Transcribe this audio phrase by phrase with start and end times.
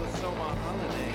[0.00, 1.09] with Soma Holiday.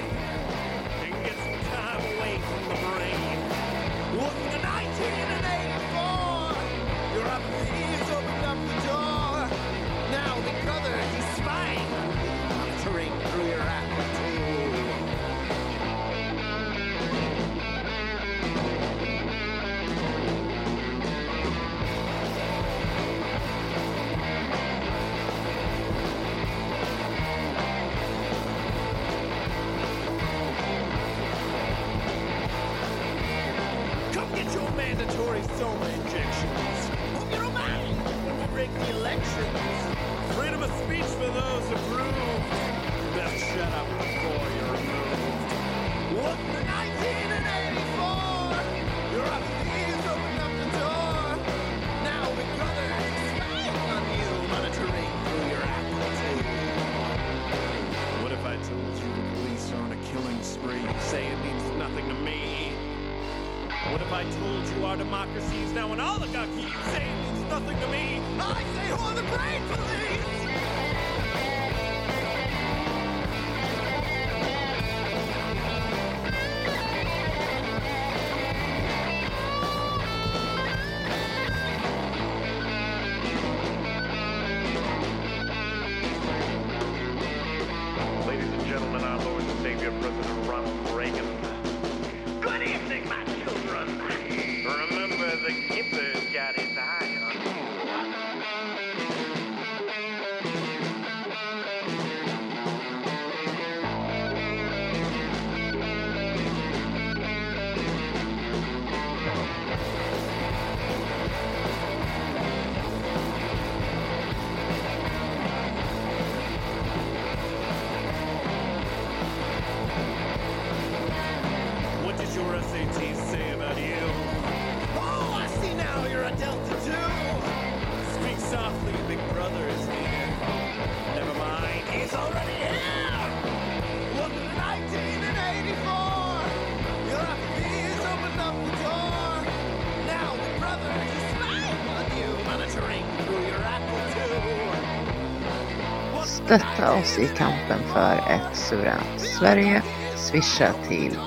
[146.86, 149.84] Stötta oss i kampen för ett suveränt Sverige.
[150.16, 151.18] Swisha till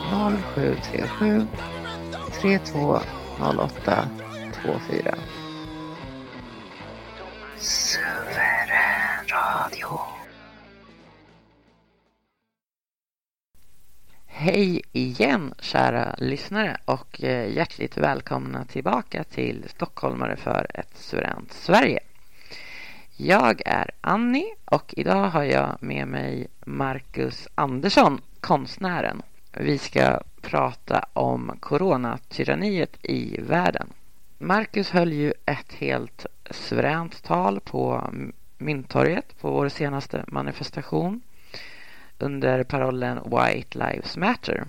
[0.54, 1.46] 0737
[2.40, 4.08] 3208
[4.62, 5.14] 24.
[7.56, 10.00] Suverän radio.
[14.26, 22.00] Hej igen kära lyssnare och eh, hjärtligt välkomna tillbaka till Stockholmare för ett suveränt Sverige.
[23.20, 29.22] Jag är Annie och idag har jag med mig Marcus Andersson, konstnären.
[29.52, 33.88] Vi ska prata om coronatyranniet i världen.
[34.38, 38.10] Marcus höll ju ett helt suveränt tal på
[38.58, 41.20] Mynttorget på vår senaste manifestation
[42.18, 44.64] under parollen White Lives Matter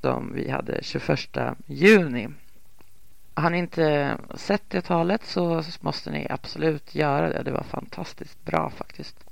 [0.00, 1.20] som vi hade 21
[1.66, 2.28] juni.
[3.34, 7.42] Har ni inte sett det talet så måste ni absolut göra det.
[7.42, 9.24] Det var fantastiskt bra faktiskt.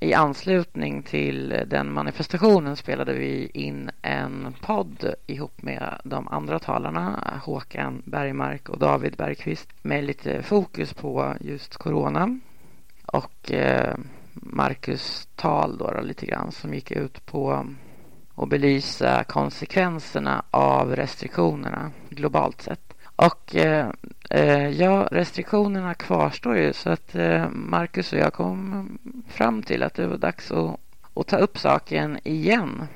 [0.00, 7.24] I anslutning till den manifestationen spelade vi in en podd ihop med de andra talarna
[7.44, 12.38] Håkan Bergmark och David Bergqvist med lite fokus på just corona
[13.06, 13.96] och eh,
[14.32, 17.66] Marcus tal då, då lite grann som gick ut på
[18.34, 22.87] att belysa konsekvenserna av restriktionerna globalt sett.
[23.18, 23.90] Och eh,
[24.30, 28.98] eh, ja, restriktionerna kvarstår ju så att eh, Marcus och jag kom
[29.28, 30.80] fram till att det var dags att,
[31.14, 32.86] att ta upp saken igen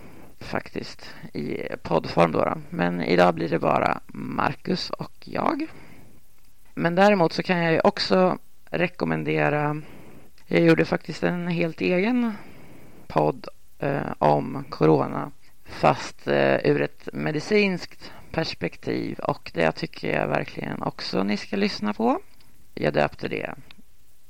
[0.40, 2.54] faktiskt i poddform då, då.
[2.70, 5.66] Men idag blir det bara Marcus och jag.
[6.74, 8.38] Men däremot så kan jag ju också
[8.70, 9.82] rekommendera
[10.46, 12.32] jag gjorde faktiskt en helt egen
[13.06, 13.46] podd
[13.78, 15.30] eh, om corona
[15.64, 21.92] fast eh, ur ett medicinskt perspektiv och det tycker jag verkligen också ni ska lyssna
[21.92, 22.20] på.
[22.74, 23.54] Jag döpte det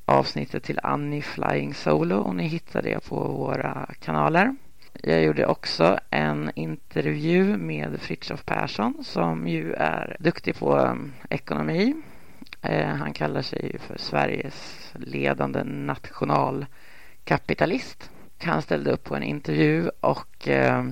[0.04, 4.56] avsnittet till Annie Flying Solo och ni hittar det på våra kanaler.
[5.02, 11.94] Jag gjorde också en intervju med Fritiof Persson som ju är duktig på um, ekonomi.
[12.62, 18.10] Eh, han kallar sig ju för Sveriges ledande nationalkapitalist.
[18.42, 20.86] Han ställde upp på en intervju och eh,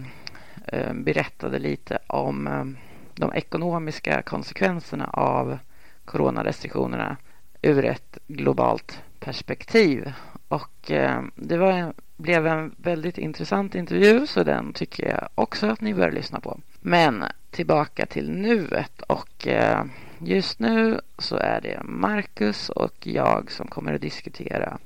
[0.66, 2.76] eh, berättade lite om um,
[3.20, 5.58] de ekonomiska konsekvenserna av
[6.04, 7.16] coronarestriktionerna
[7.62, 10.12] ur ett globalt perspektiv.
[10.48, 15.66] Och eh, det var en blev en väldigt intressant intervju så den tycker jag också
[15.66, 16.60] att ni bör lyssna på.
[16.80, 19.84] Men tillbaka till nuet och eh,
[20.18, 24.78] just nu så är det Marcus och jag som kommer att diskutera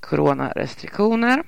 [0.00, 1.42] coronarestriktioner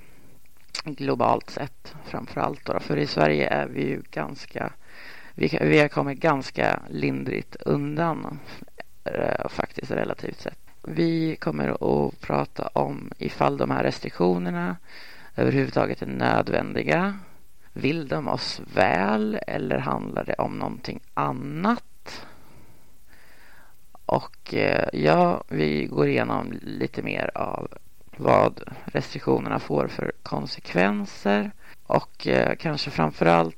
[0.84, 2.80] globalt sett framförallt då.
[2.80, 4.72] För i Sverige är vi ju ganska
[5.38, 8.38] vi, vi har kommit ganska lindrigt undan
[9.04, 10.58] eh, faktiskt relativt sett.
[10.82, 14.76] Vi kommer att prata om ifall de här restriktionerna
[15.36, 17.18] överhuvudtaget är nödvändiga.
[17.72, 22.26] Vill de oss väl eller handlar det om någonting annat?
[24.06, 27.68] Och eh, ja, vi går igenom lite mer av
[28.16, 31.50] vad restriktionerna får för konsekvenser
[31.86, 33.57] och eh, kanske framför allt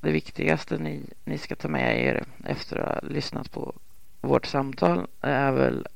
[0.00, 3.74] det viktigaste ni, ni ska ta med er efter att ha lyssnat på
[4.20, 5.86] vårt samtal är väl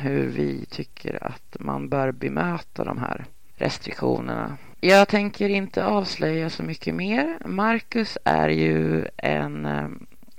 [0.00, 3.24] hur vi tycker att man bör bemöta de här
[3.56, 4.56] restriktionerna.
[4.80, 7.38] Jag tänker inte avslöja så mycket mer.
[7.44, 9.88] Marcus är ju en eh,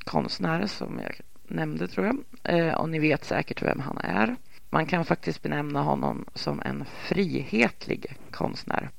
[0.03, 4.35] konstnär som jag nämnde tror jag eh, och ni vet säkert vem han är.
[4.69, 8.89] Man kan faktiskt benämna honom som en frihetlig konstnär.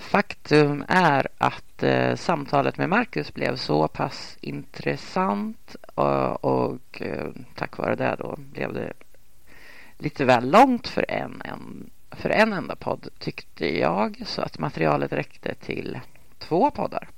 [0.00, 7.78] Faktum är att eh, samtalet med Marcus blev så pass intressant och, och eh, tack
[7.78, 8.92] vare det då blev det
[9.98, 15.12] lite väl långt för en, en, för en enda podd tyckte jag så att materialet
[15.12, 16.00] räckte till
[16.38, 17.08] två poddar.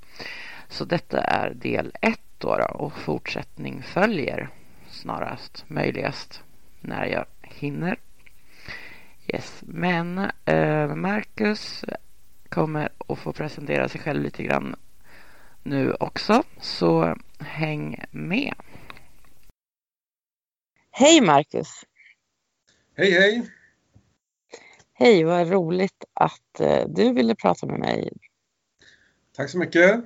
[0.68, 4.48] Så detta är del ett då, då och fortsättning följer
[4.90, 6.42] snarast möjligast
[6.80, 7.96] när jag hinner.
[9.26, 9.62] Yes.
[9.66, 11.84] Men eh, Marcus
[12.52, 14.76] kommer att få presentera sig själv lite grann
[15.62, 18.54] nu också, så häng med.
[20.90, 21.68] Hej Marcus!
[22.96, 23.50] Hej hej!
[24.92, 28.12] Hej, vad roligt att eh, du ville prata med mig.
[29.36, 30.04] Tack så mycket.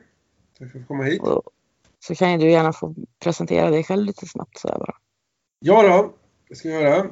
[0.59, 1.23] Tack för att komma hit.
[1.23, 1.43] Och,
[1.99, 4.97] så kan ju du gärna få presentera dig själv lite snabbt så bara.
[5.59, 6.15] Ja då,
[6.49, 7.07] det ska jag göra.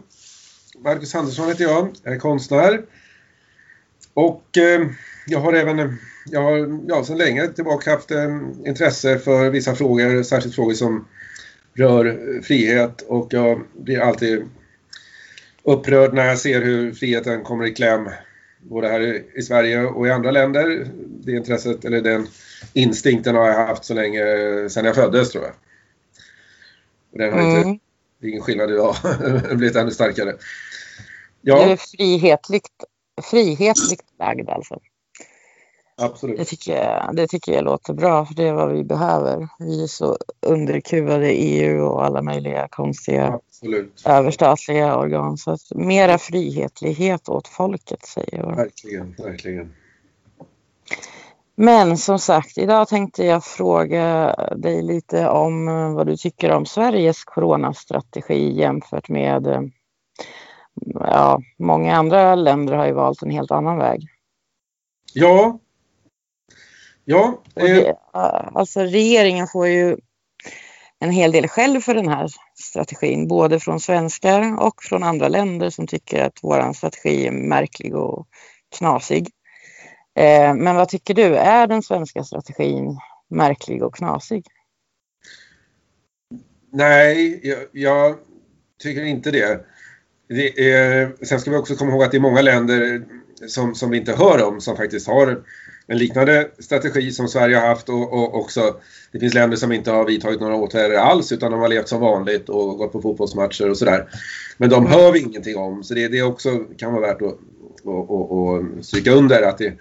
[0.78, 2.86] Marcus Andersson heter jag, jag är konstnär.
[4.14, 4.88] Och eh,
[5.26, 10.22] jag har även, jag har ja, sedan länge tillbaka haft eh, intresse för vissa frågor,
[10.22, 11.08] särskilt frågor som
[11.74, 14.48] rör frihet och jag blir alltid
[15.62, 18.08] upprörd när jag ser hur friheten kommer i kläm
[18.58, 20.86] både här i Sverige och i andra länder.
[20.96, 22.26] Det intresset, eller den
[22.72, 24.20] instinkten har jag haft så länge,
[24.68, 25.54] sedan jag föddes tror jag.
[27.12, 27.68] Och den har mm.
[27.68, 27.84] inte,
[28.20, 28.96] det är ingen skillnad idag,
[29.54, 30.34] blivit ännu starkare.
[31.40, 31.66] Ja.
[31.66, 32.68] Du är frihetligt,
[33.30, 34.80] frihetligt lagd alltså?
[35.96, 36.38] Absolut.
[36.38, 39.48] Det tycker, jag, det tycker jag låter bra, för det är vad vi behöver.
[39.58, 44.02] Vi är så underkuvade i EU och alla möjliga konstiga Absolut.
[44.06, 45.36] överstatliga organ.
[45.36, 48.56] Så att mera frihetlighet åt folket, säger jag.
[48.56, 49.74] Verkligen, verkligen.
[51.56, 57.24] Men som sagt, idag tänkte jag fråga dig lite om vad du tycker om Sveriges
[57.24, 59.72] coronastrategi jämfört med
[60.94, 64.08] ja, många andra länder har ju valt en helt annan väg.
[65.12, 65.58] Ja.
[67.04, 67.42] Ja.
[67.56, 67.64] Eh.
[67.64, 69.96] Det, alltså regeringen får ju
[70.98, 75.70] en hel del själv för den här strategin, både från svenskar och från andra länder
[75.70, 78.26] som tycker att vår strategi är märklig och
[78.78, 79.28] knasig.
[80.16, 82.98] Eh, men vad tycker du, är den svenska strategin
[83.30, 84.46] märklig och knasig?
[86.72, 88.16] Nej, jag, jag
[88.82, 89.64] tycker inte det.
[90.28, 93.04] det är, sen ska vi också komma ihåg att det är många länder
[93.46, 95.44] som, som vi inte hör om som faktiskt har
[95.86, 98.76] en liknande strategi som Sverige har haft och, och, också
[99.12, 102.00] det finns länder som inte har vidtagit några åtgärder alls utan de har levt som
[102.00, 104.08] vanligt och gått på fotbollsmatcher och sådär.
[104.58, 107.38] Men de hör vi ingenting om så det, det också kan vara värt att
[107.84, 109.74] och, och, och stryka under att det,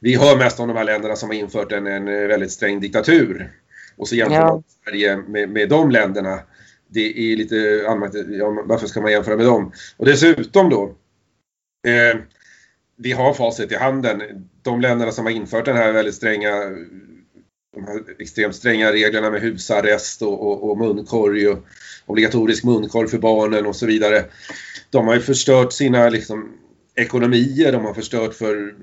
[0.00, 3.52] vi hör mest om de här länderna som har infört en, en väldigt sträng diktatur.
[3.96, 4.52] Och så jämför ja.
[4.52, 6.40] man Sverige med, med de länderna.
[6.88, 9.72] Det är lite anmärkningsvärt, ja, varför ska man jämföra med dem?
[9.96, 10.94] Och dessutom då,
[11.86, 12.20] eh,
[12.96, 14.22] vi har facit i handen.
[14.68, 16.50] De länderna som har infört den här väldigt stränga
[17.74, 21.64] de här extremt stränga reglerna med husarrest och, och, och munkorg och
[22.06, 24.24] obligatorisk munkorg för barnen och så vidare.
[24.90, 26.52] De har ju förstört sina liksom,
[26.96, 28.74] ekonomier, de har förstört för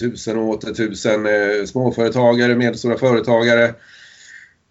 [0.00, 3.74] tusen och åter tusen eh, småföretagare, medelstora företagare.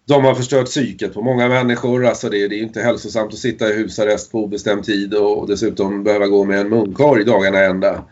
[0.06, 2.06] De har förstört psyket på många människor.
[2.06, 5.48] Alltså det, det är inte hälsosamt att sitta i husarrest på obestämd tid och, och
[5.48, 8.04] dessutom behöva gå med en munkorg dagarna ända.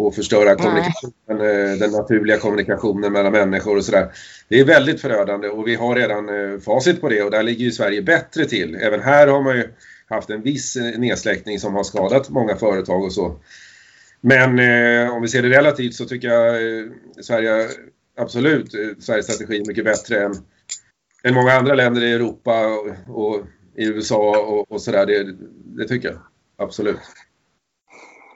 [0.00, 4.12] Och förstöra kommunikationen, eh, den naturliga kommunikationen mellan människor och sådär.
[4.48, 7.64] Det är väldigt förödande och vi har redan eh, facit på det och där ligger
[7.64, 8.74] ju Sverige bättre till.
[8.74, 9.68] Även här har man ju
[10.08, 13.36] haft en viss eh, nedsläckning som har skadat många företag och så.
[14.20, 16.86] Men eh, om vi ser det relativt så tycker jag eh,
[17.22, 17.68] Sverige
[18.16, 20.34] absolut, eh, Sveriges strategi är mycket bättre än,
[21.24, 22.88] än många andra länder i Europa och,
[23.22, 25.06] och i USA och, och sådär.
[25.06, 25.34] Det,
[25.76, 26.18] det tycker jag
[26.58, 27.00] absolut.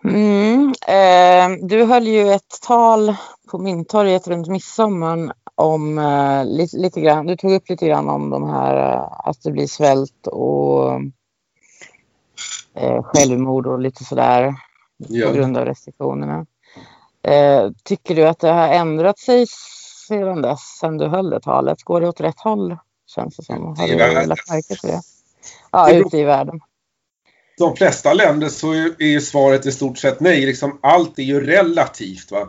[0.04, 3.16] Mm, eh, du höll ju ett tal
[3.50, 8.30] på Mynttorget runt midsommar om eh, lite, lite grann, du tog upp lite grann om
[8.30, 10.92] de här eh, att det blir svält och
[12.74, 14.54] eh, självmord och lite sådär
[14.96, 15.28] Ja.
[15.28, 16.46] på grund av restriktionerna.
[17.22, 19.46] Eh, tycker du att det har ändrat sig
[20.08, 21.82] sedan dess, sedan du höll det talet?
[21.82, 22.76] Går det åt rätt håll?
[23.06, 23.76] Känns det som.
[23.76, 25.02] Har du lagt märke till det?
[25.70, 26.60] Ja, ute i världen.
[27.58, 30.46] De flesta länder så är ju svaret i stort sett nej.
[30.46, 32.30] Liksom allt är ju relativt.
[32.30, 32.48] Va?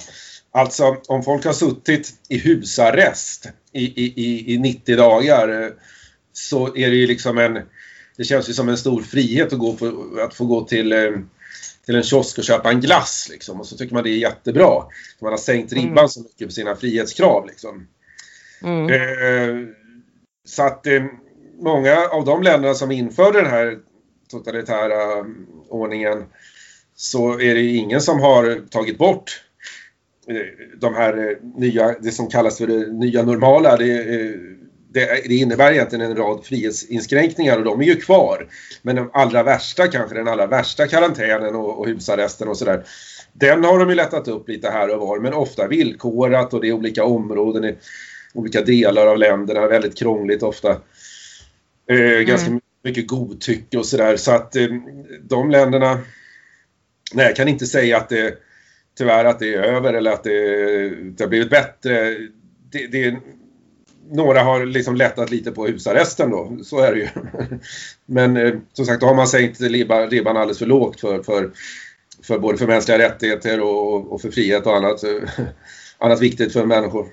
[0.51, 5.69] Alltså om folk har suttit i husarrest i, i, i, i 90 dagar eh,
[6.33, 7.59] så är det ju liksom en...
[8.17, 11.11] Det känns ju som en stor frihet att, gå på, att få gå till, eh,
[11.85, 13.27] till en kiosk och köpa en glass.
[13.31, 13.59] Liksom.
[13.59, 14.83] Och så tycker man det är jättebra.
[15.21, 16.09] Man har sänkt ribban Mm.
[16.09, 17.47] så mycket på sina frihetskrav.
[17.47, 17.87] Liksom.
[18.63, 18.89] Mm.
[18.89, 19.67] Eh,
[20.45, 21.03] så att eh,
[21.61, 23.77] många av de länderna som införde den här
[24.27, 26.23] totalitära mm, ordningen
[26.95, 29.41] så är det ingen som har tagit bort
[30.27, 33.77] eh, de här eh, nya, det som kallas för det nya normala.
[33.77, 34.31] Det, eh,
[34.93, 38.47] det, det innebär egentligen en rad frihetsinskränkningar och de är ju kvar.
[38.81, 42.83] Men de allra värsta, kanske den allra värsta karantänen och, och husarresten och sådär.
[43.33, 46.67] Den har de ju lättat upp lite här och var men ofta villkorat och det
[46.67, 47.75] är olika områden i
[48.33, 49.67] olika delar av länderna.
[49.67, 50.69] Väldigt krångligt ofta.
[51.89, 54.17] Eh, Ganska mm mycket godtycke och sådär.
[54.17, 54.67] Så att eh,
[55.21, 55.99] de länderna...
[57.13, 58.37] Nej, jag kan inte säga att det
[58.97, 62.17] tyvärr att det är över eller att det, det har blivit bättre.
[62.71, 63.17] Det, det,
[64.11, 67.07] några har liksom lättat lite på husarresten då, så är det ju.
[68.05, 71.51] Men eh, som sagt, då har man sänkt ribban, ribban alldeles för lågt för, för,
[72.23, 75.29] för både för mänskliga rättigheter och, och för frihet och annat, eh,
[75.97, 77.07] annat viktigt för människor.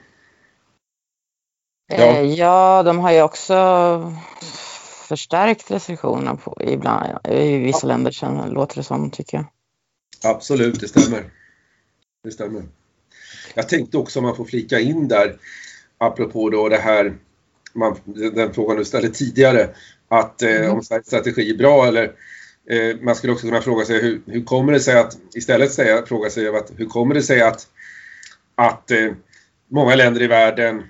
[1.97, 2.21] Ja.
[2.21, 3.55] Ja, de har ju också
[5.12, 9.47] förstärkt restriktionerna på, ibland, i vissa länder, känner, låter det som, tycker jag.
[10.35, 11.25] Absolut, det stämmer.
[12.25, 12.62] Det stämmer.
[13.54, 15.37] Jag tänkte också om man får flika in där,
[15.99, 17.14] apropå då det här,
[17.75, 17.97] man,
[18.35, 19.69] den frågan du ställde tidigare,
[20.09, 20.73] att eh, Mm.
[20.73, 22.04] om Sveriges strategi är bra eller
[22.71, 26.07] eh, man skulle också kunna fråga sig hur, hur kommer det sig att, istället säga,
[26.07, 27.66] fråga sig att hur kommer det sig att,
[28.54, 29.12] att eh,
[29.69, 30.83] många länder i världen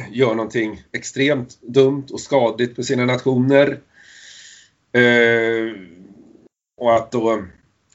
[0.10, 3.80] gör någonting extremt dumt och skadligt för sina nationer.
[4.92, 5.72] Eh,
[6.80, 7.44] och att då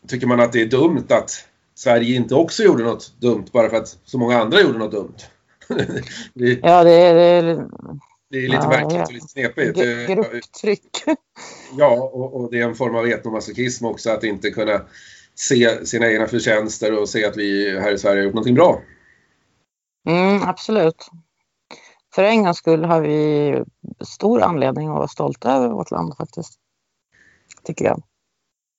[0.08, 3.78] tycker man att det är dumt att Sverige inte också gjorde något dumt bara för
[3.78, 5.18] att så många andra gjorde något dumt.
[6.34, 7.68] det, Ja, det är, det är
[8.30, 9.78] det är lite Ja, märkligt och lite knepigt.
[9.78, 11.04] Eh, grupptryck.
[11.78, 14.82] Ja, och, och det är en form av etnomasochism också att inte kunna
[15.36, 18.82] se sina egna förtjänster och se att vi här i Sverige har gjort någonting bra.
[20.08, 21.10] Mm, absolut.
[22.18, 23.64] För en gångs skull har vi
[24.06, 26.54] stor anledning att vara stolta över vårt land faktiskt.
[27.64, 28.04] Tycker jag.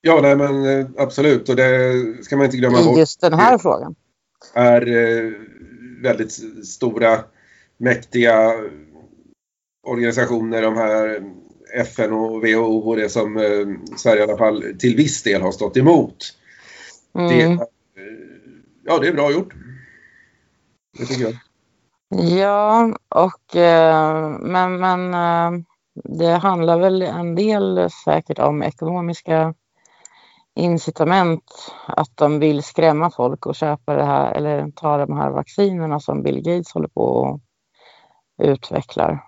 [0.00, 1.92] Ja, nej men eh, absolut och det
[2.24, 2.98] ska man inte glömma bort.
[2.98, 3.94] just den här frågan.
[4.54, 5.32] är eh,
[6.02, 6.32] väldigt
[6.66, 7.24] stora,
[7.76, 8.52] mäktiga
[9.86, 11.22] organisationer, de här
[11.74, 15.52] FN och WHO och det som eh, Sverige i alla fall till viss del har
[15.52, 16.16] stått emot.
[17.12, 17.52] Det, Mm.
[17.52, 17.66] eh,
[18.84, 19.54] ja, det är bra gjort.
[20.98, 21.36] Det tycker jag.
[22.08, 25.60] Ja, och eh, men, men eh,
[26.04, 29.54] det handlar väl en del säkert om ekonomiska
[30.54, 36.00] incitament att de vill skrämma folk och köpa det här eller ta de här vaccinerna
[36.00, 37.40] som Bill Gates håller på och
[38.42, 39.24] utvecklar.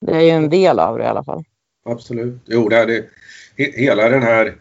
[0.00, 1.44] Det är ju en del av det i alla fall.
[1.84, 2.42] Absolut.
[2.44, 3.04] Jo, det är det.
[3.56, 4.56] Hela den här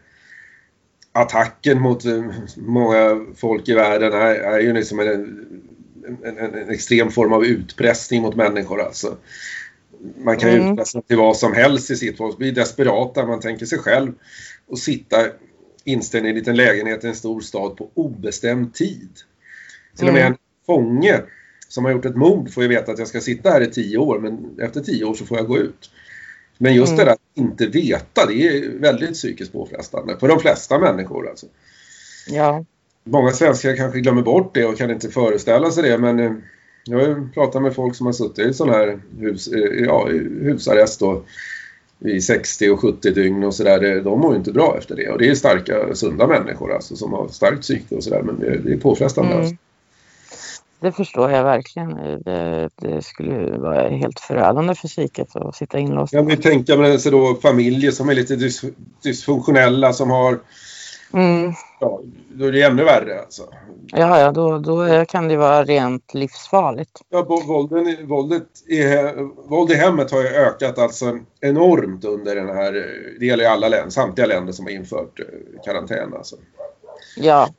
[1.12, 2.24] attacken mot eh,
[2.58, 5.48] många folk i världen är, är ju liksom en,
[6.08, 9.18] en, en, en extrem form av utpressning mot människor alltså.
[10.18, 10.72] Man kan Mm.
[10.72, 14.12] utpressa till vad som helst i sitt folk blir desperata, man tänker sig själv
[14.68, 15.18] och sitta
[15.84, 19.10] instängd i en liten lägenhet i en stor stad på obestämd tid.
[19.98, 20.34] Till och med Mm.
[20.34, 21.22] en fånge
[21.68, 23.98] som har gjort ett mord får ju veta att jag ska sitta här i tio
[23.98, 25.92] år men efter tio år så får jag gå ut.
[26.58, 26.98] Men just Mm.
[26.98, 31.30] det där att inte veta, det är väldigt psykiskt påfrestande för de flesta människor.
[31.30, 31.46] Alltså.
[32.30, 32.66] Ja,
[33.04, 36.32] Många svenskar kanske glömmer bort det och kan inte föreställa sig det men eh,
[36.86, 40.08] jag har pratat med folk som har suttit i sån här hus, eh, ja,
[40.42, 41.24] husarrest då,
[42.00, 44.02] i 60 och 70 dygn och sådär.
[44.02, 47.14] De mår ju inte bra efter det och det är starka, sunda människor alltså som
[47.14, 49.32] har starkt psyke och sådär men det, det är påfrestande.
[49.32, 49.42] Mm.
[49.42, 49.56] Alltså.
[50.80, 51.90] det förstår jag verkligen.
[52.26, 56.14] Det, det skulle ju vara helt förödande för psyket att sitta inlåst.
[56.14, 58.62] Jag vill tänka mig då familjer som är lite dys,
[59.04, 60.40] dysfunktionella som har
[61.14, 61.54] Mm.
[61.80, 63.44] ja, då är det ännu värre alltså.
[63.92, 67.02] Ja, ja, då, då kan det vara rent livsfarligt.
[67.10, 68.84] Ja, vålden, i- våldet i,
[69.50, 72.72] våld i hemmet har ju ökat alltså enormt under den här,
[73.20, 75.26] det gäller ju alla länder, samtliga länder som har infört eh,
[75.66, 76.36] karantän alltså.
[77.18, 77.50] Ja,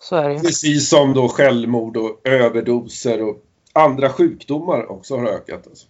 [0.00, 0.40] så är det.
[0.40, 3.36] Precis som då självmord och överdoser och
[3.72, 5.66] andra sjukdomar också har ökat.
[5.66, 5.86] Alltså.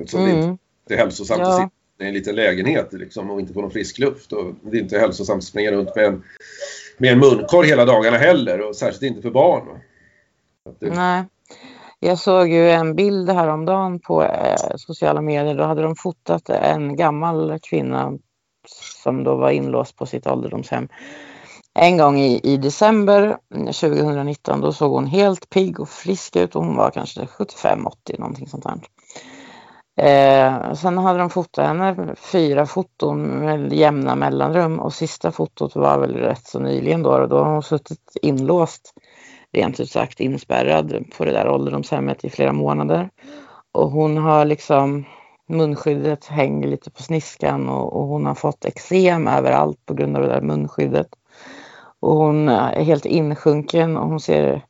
[0.00, 0.50] Eftersom det Mm.
[0.50, 1.48] inte är hälsosamt Ja.
[1.48, 1.70] att sitta
[2.00, 4.32] i en liten lägenhet liksom, och inte få någon frisk luft.
[4.32, 6.22] Och det är inte hälsosamt att springa runt med en,
[6.98, 9.68] med en munkorg hela dagarna heller och särskilt inte för barn.
[10.70, 11.24] Att det, Nej.
[12.02, 15.54] Jag såg ju en bild häromdagen på eh, sociala medier.
[15.54, 18.18] Då hade de fotat en gammal kvinna
[19.02, 20.88] som då var inlåst på sitt ålderdomshem.
[21.74, 26.56] En gång i, i december eh, 2019 då såg hon helt pigg och frisk ut
[26.56, 28.80] och hon var kanske 75-80 någonting sånt där.
[30.02, 35.98] Eh, sen hade de fotat henne fyra foton med jämna mellanrum och sista fotot var
[35.98, 38.94] väl rätt så nyligen då och då har hon suttit inlåst
[39.52, 43.10] rent ut sagt inspärrad på det där ålderdomshemmet i flera månader.
[43.72, 45.04] Och hon har liksom
[45.48, 50.22] munskyddet hänger lite på sniskan och, och hon har fått eksem överallt på grund av
[50.22, 51.08] det där munskyddet.
[52.00, 54.64] Och hon är helt insjunken och hon ser,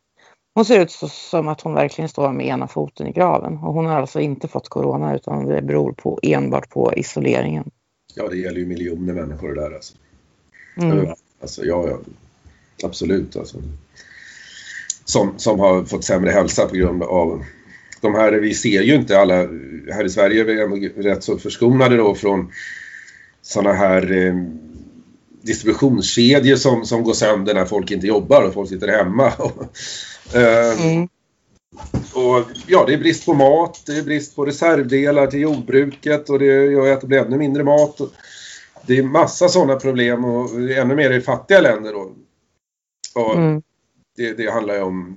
[0.60, 3.52] hon ser ut så, som att hon verkligen står med ena foten i graven.
[3.52, 7.70] Och hon har alltså inte fått corona utan det beror på, enbart på isoleringen.
[8.14, 9.94] ja, det gäller ju miljoner människor det där alltså.
[10.76, 11.06] Mm.
[11.40, 11.98] Alltså, ja, ja,
[12.84, 13.36] absolut.
[13.36, 13.58] Alltså.
[15.04, 17.44] Som, som har fått sämre hälsa på grund av
[18.00, 19.34] de här, vi ser ju inte alla,
[19.92, 22.52] här i Sverige är vi ändå rätt så förskonade då från
[23.42, 24.34] sådana här eh,
[25.42, 29.26] distributionskedjor som, som går sönder när folk inte jobbar och folk sitter hemma.
[29.36, 29.42] eh,
[30.34, 31.08] Mm.
[32.14, 36.38] och ja, det är brist på mat, det är brist på reservdelar till jordbruket och
[36.38, 38.00] det gör att det blir ännu mindre mat.
[38.86, 42.12] Det är massa sådana problem och ännu mer i fattiga länder då.
[43.14, 43.62] Och Mm.
[44.16, 45.16] det, det handlar ju om,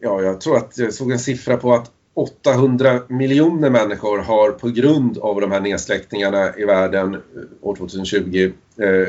[0.00, 4.68] ja jag tror att jag såg en siffra på att 800 miljoner människor har på
[4.68, 7.20] grund av de här nedsläckningarna i världen eh,
[7.60, 9.08] år 2020 eh,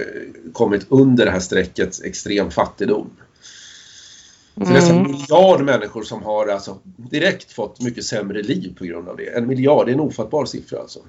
[0.54, 3.10] kommit under det här strecket extrem fattigdom.
[4.58, 5.12] Så det är nästan en Mm.
[5.12, 9.38] miljard människor som har alltså direkt fått mycket sämre liv på grund av det.
[9.38, 11.00] En miljard, det är en ofattbar siffra alltså.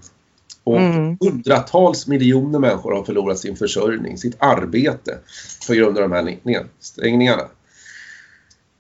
[0.65, 1.19] Och Mm.
[1.21, 5.19] hundratals miljoner människor har förlorat sin försörjning, sitt arbete
[5.67, 7.43] på grund av de här nedstängningarna.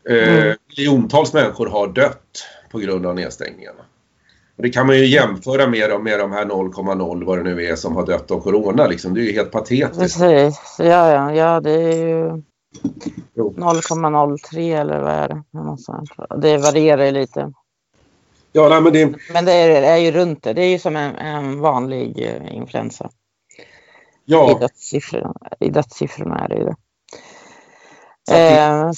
[0.08, 0.56] Eh, Mm.
[0.76, 3.80] miljontals människor har dött på grund av nedstängningarna.
[4.56, 7.64] Och det kan man ju jämföra med, de- med de här 0,0 vad det nu
[7.64, 8.86] är som har dött av corona.
[8.86, 9.14] Liksom.
[9.14, 9.98] Det är ju helt patetiskt.
[10.18, 12.42] Precis, ja, ja, ja det är ju.
[13.34, 15.42] 0,03 eller vad är det?
[16.40, 17.52] Det varierar ju lite.
[18.52, 20.52] Ja, nej, men det, Men det är, är ju runt det.
[20.52, 23.04] Det är ju som en, en vanlig eh, influensa.
[23.04, 23.10] I,
[24.24, 26.70] ja, dödssiffrorna, I dödssiffrorna är det ju det.
[26.70, 26.76] Att
[28.30, 28.90] Eh,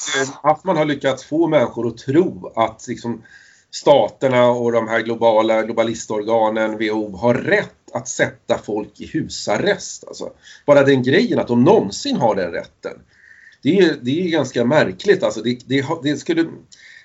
[0.43, 3.23] att man har lyckats få människor att tro att liksom,
[3.71, 10.05] staterna och de här globala globalistorganen, WHO, har rätt att sätta folk i husarrest.
[10.09, 10.31] Alltså,
[10.67, 13.01] bara den grejen att de någonsin har den rätten.
[13.63, 15.23] Det är, det är ganska märkligt.
[15.23, 16.45] Alltså, det, det, det, skulle,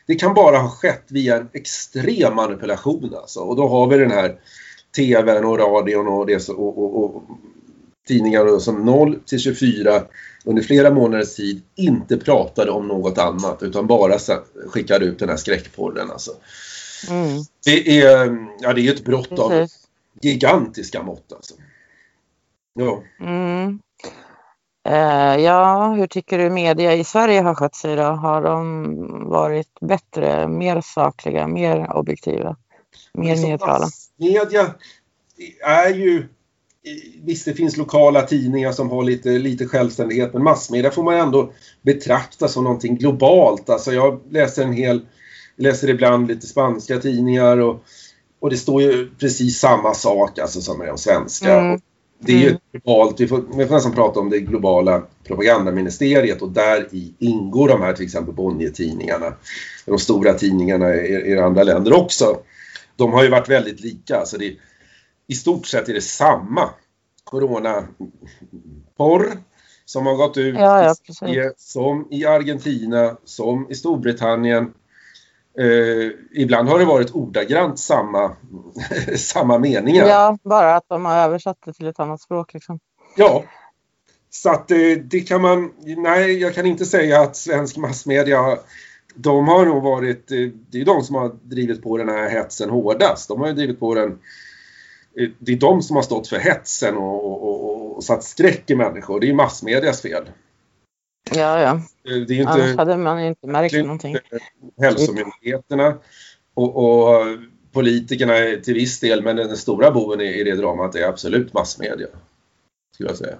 [0.05, 3.15] det kan bara ha skett via en extrem manipulation.
[3.15, 3.39] Alltså.
[3.39, 4.35] Och då har vi den här
[4.95, 7.23] TVn och radion och, det, och, och, och
[8.07, 10.03] tidningar som 0 till 24
[10.45, 14.17] under flera månaders tid inte pratade om något annat utan bara
[14.67, 16.11] skickade ut den här skräckporren.
[16.11, 16.31] Alltså.
[17.09, 19.87] mm, Det är, ja, det är ett brott av precis.
[20.21, 21.33] gigantiska mått.
[21.33, 21.53] Alltså.
[22.73, 23.03] Ja.
[23.19, 23.79] Mm.
[24.85, 28.03] Eh, ja, hur tycker du media i Sverige har skött sig då?
[28.03, 32.55] Har de varit bättre, mer sakliga, mer objektiva,
[33.13, 33.87] mer neutrala?
[34.17, 34.73] Media
[35.65, 36.27] är ju...
[37.23, 41.53] Visst, det finns lokala tidningar som har lite, lite självständighet men massmedia får man ändå
[41.81, 43.69] betrakta som någonting globalt.
[43.69, 45.01] Alltså jag läser en hel...
[45.55, 47.83] läser ibland lite spanska tidningar och,
[48.39, 51.59] och det står ju precis samma sak alltså som med de svenska.
[51.59, 51.81] Mm.
[52.25, 52.59] Det är ju Mm.
[52.71, 57.67] globalt, vi får, vi får nästan prata om det globala propagandaministeriet och där i ingår
[57.67, 59.33] de här till exempel Bonnier-tidningarna.
[59.85, 62.37] De stora tidningarna i, i andra länder också.
[62.95, 64.17] De har ju varit väldigt lika.
[64.17, 64.55] Alltså det,
[65.27, 66.69] I stort sett är det samma
[67.23, 69.37] coronaporr
[69.85, 74.73] som har gått ut Ja, ja, i som i Argentina, som i Storbritannien.
[75.59, 76.11] Eh,
[76.41, 78.31] ibland har det varit ordagrant samma,
[79.17, 80.07] samma meningar.
[80.07, 82.79] Ja, bara att de har översatt det till ett annat språk liksom.
[83.15, 83.43] Ja.
[84.29, 85.71] Så att eh, det kan man...
[85.97, 88.57] Nej, jag kan inte säga att svensk massmedia
[89.15, 90.31] de har nog varit...
[90.31, 90.37] eh,
[90.71, 93.27] Det är de som har drivit på den här hetsen hårdast.
[93.27, 94.11] De har ju drivit på den...
[95.19, 98.69] eh, Det är de som har stått för hetsen och, och, och, och satt skräck
[98.69, 99.19] i människor.
[99.19, 100.23] Det är massmedias fel.
[101.31, 101.71] Ja, ja.
[101.71, 104.15] Eh, Det är ju Annars inte hade man inte märkt någonting.
[104.81, 105.97] hälsomyndigheterna
[106.53, 107.25] och, och
[107.71, 108.33] politikerna
[108.63, 112.07] till viss del, men den stora boven i, det dramat är absolut massmedia.
[112.93, 113.35] Skulle jag säga.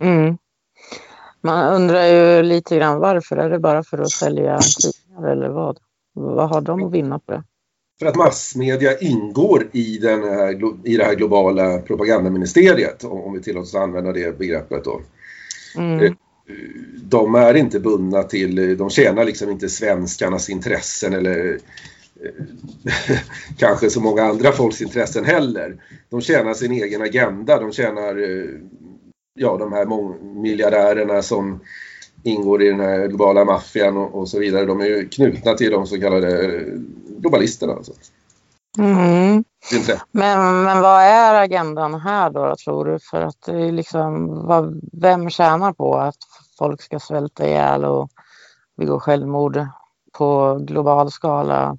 [0.00, 0.38] Mm.
[1.40, 3.36] Man undrar ju lite grann varför.
[3.36, 5.78] Är det bara för att sälja tidningar eller vad?
[6.12, 7.42] Vad har de att vinna på det?
[7.98, 13.42] För att massmedia ingår i, den här, i det här globala propagandaministeriet, om, om vi
[13.42, 15.00] tillåts använda det begreppet då.
[15.76, 16.16] Mm.
[17.02, 21.58] De är inte bundna till, de tjänar liksom inte svenskarnas intressen eller
[22.24, 23.16] eh,
[23.58, 25.76] kanske så många andra folks intressen heller.
[26.10, 28.48] De tjänar sin egen agenda, de tjänar eh,
[29.34, 31.60] ja, de här mångmiljardärerna som
[32.22, 34.64] ingår i den här globala maffian och, och så vidare.
[34.64, 36.62] De är ju knutna till de så kallade eh,
[37.18, 37.72] globalisterna.
[37.72, 37.92] Alltså.
[38.78, 39.44] Mm.
[40.12, 42.98] Men, men vad är agendan här då, tror du?
[43.10, 46.16] För att det är liksom, vad, vem tjänar på att
[46.58, 48.10] folk ska svälta ihjäl och
[48.76, 49.66] begå självmord
[50.12, 51.78] på global skala?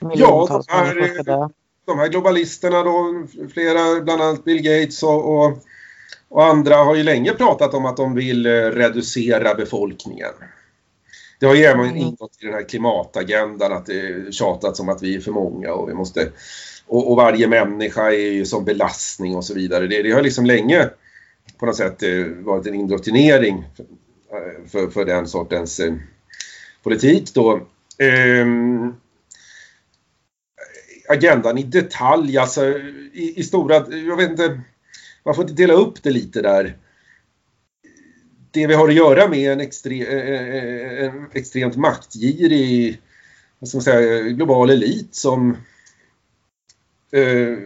[0.00, 1.50] Miljontals de här-
[1.86, 5.58] de här globalisterna då, flera, bland annat Bill Gates och, och,
[6.28, 10.30] och andra har ju länge pratat om att de vill eh, reducera befolkningen.
[11.40, 11.96] Det har ju även Mm.
[11.96, 15.88] ingått i den här klimatagendan att det tjatats om att vi är för många och
[15.88, 16.32] vi måste
[16.86, 19.86] och, och varje människa är ju som belastning och så vidare.
[19.86, 20.90] Det, det har liksom länge
[21.60, 23.86] på något sätt eh, varit en indoktrinering för,
[24.68, 25.94] för, för den sortens eh,
[26.82, 27.66] politik då.
[27.98, 28.94] Ehm,
[31.08, 32.66] agendan i detalj, alltså
[33.12, 34.60] i, i stora, jag vet inte,
[35.24, 36.76] man får inte dela upp det lite där.
[38.50, 43.00] Det vi har att göra med är en, extre, eh, eh, en extremt maktgirig,
[43.58, 45.56] vad ska man säga, global elit som
[47.12, 47.58] eh,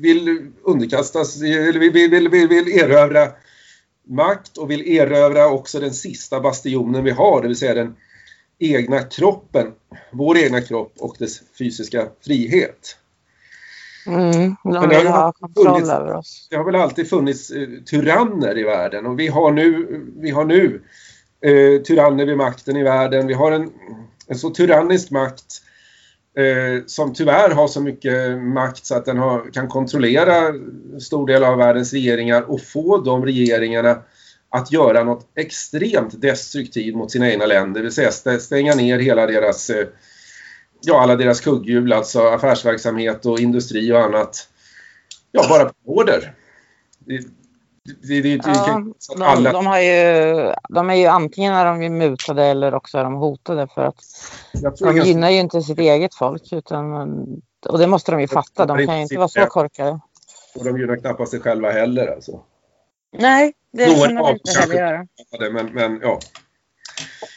[0.00, 3.28] vill underkastas, eller vill, vill, vill, vill, vill erövra
[4.08, 7.96] makt och vill erövra också den sista bastionen vi har, det vill säga den
[8.58, 9.72] egna kroppen,
[10.12, 12.96] vår egna kropp och dess fysiska frihet.
[14.06, 14.56] Mm.
[14.64, 16.46] De det har vill ha kontroll funnits- över oss.
[16.50, 20.44] Det har väl alltid funnits eh, tyranner i världen och vi har nu, vi har
[20.44, 20.82] nu
[21.40, 23.26] eh, tyranner vid makten i världen.
[23.26, 23.70] Vi har en,
[24.26, 25.62] en så tyrannisk makt
[26.36, 30.54] eh, som tyvärr har så mycket makt så att den har, kan kontrollera
[31.00, 33.98] stor del av världens regeringar och få de regeringarna
[34.50, 39.26] att göra något extremt destruktivt mot sina egna länder, det vill säga stänga ner hela
[39.26, 39.86] deras, eh,
[40.80, 44.48] ja alla deras kugghjul, alltså affärsverksamhet och industri och annat.
[45.32, 46.34] Ja, bara på order.
[47.84, 48.84] Det, det, det, Ja,
[49.16, 52.98] De, alla, de, har ju, de är ju antingen är de ju mutade eller också
[52.98, 54.00] är de hotade för att
[54.78, 56.52] de gynnar ju inte sitt eget folk.
[56.52, 56.92] Utan,
[57.68, 58.66] och det måste de ju fatta.
[58.66, 60.00] De kan ju inte vara så korkade.
[60.54, 62.40] och de gynnar knappast sig själva heller alltså.
[63.18, 65.06] Nej, det Några kan de inte heller göra.
[65.52, 66.20] men, men ja.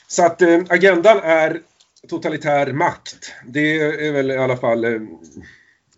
[0.07, 1.61] Så att eh, agendan är
[2.09, 3.33] totalitär makt.
[3.47, 5.01] Det är väl i alla fall eh,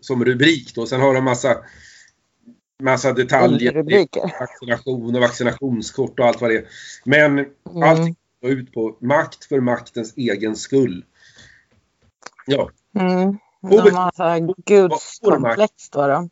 [0.00, 0.86] som rubrik då.
[0.86, 1.56] Sen har de massa,
[2.80, 3.68] massa detaljer.
[3.68, 4.34] Underrubriker.
[4.40, 6.64] Vaccination och vaccinationskort och allt vad det är.
[7.04, 7.46] Men
[7.84, 11.04] allting går ut på makt för maktens egen skull.
[12.46, 13.38] Ja, Mm.
[14.14, 16.06] Så här gudskomplex då.
[16.06, 16.28] då.